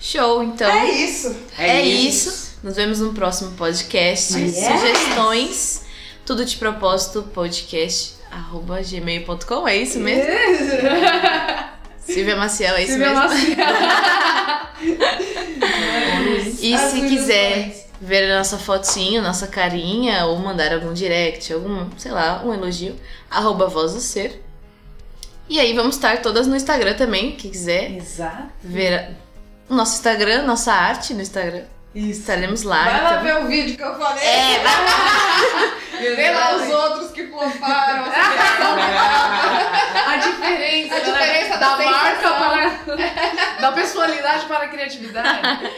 [0.00, 0.68] Show, então.
[0.68, 1.36] É isso.
[1.56, 2.54] É, isso.
[2.62, 4.36] Nos vemos no próximo podcast.
[4.36, 4.56] Yes.
[4.56, 5.84] Sugestões,
[6.26, 10.24] tudo de propósito, podcast arroba gmail.com, é isso mesmo?
[12.00, 13.64] Silvia Maciel, é isso Silvia mesmo?
[16.60, 21.90] E As se quiser ver a nossa fotinho, nossa carinha, ou mandar algum direct, algum,
[21.98, 22.96] sei lá, um elogio,
[23.30, 24.42] arroba voz do ser.
[25.48, 28.48] E aí vamos estar todas no Instagram também, quem quiser Exato.
[28.62, 29.10] ver
[29.68, 31.64] o nosso Instagram, nossa arte no Instagram.
[31.94, 32.84] Estaremos lá.
[32.84, 33.22] Vai lá então.
[33.22, 34.24] ver o vídeo que eu falei.
[34.24, 34.60] É,
[36.16, 38.04] Vê lá os outros que floparam.
[40.06, 41.56] A diferença, A diferença né?
[41.56, 42.96] da da marca para
[43.62, 45.70] da personalidade para a criatividade.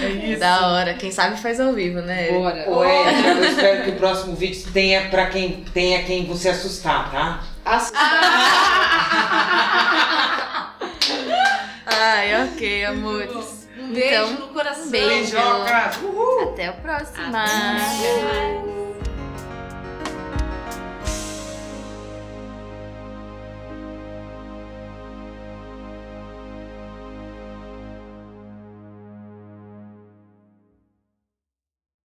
[0.00, 0.40] É isso.
[0.40, 0.94] Da hora.
[0.94, 2.28] Quem sabe faz ao vivo, né?
[2.30, 2.64] Bora.
[2.70, 7.10] Ô, Érica, eu espero que o próximo vídeo tenha pra quem, tenha quem você assustar,
[7.10, 7.40] tá?
[11.86, 13.57] Ai, ok, amores.
[13.88, 14.90] Um beijo Então, no coração.
[14.90, 15.08] beijo.
[15.36, 15.96] Beijocas!
[16.02, 16.42] Uhul!
[16.52, 17.44] Até a próxima.
[17.44, 18.87] Até.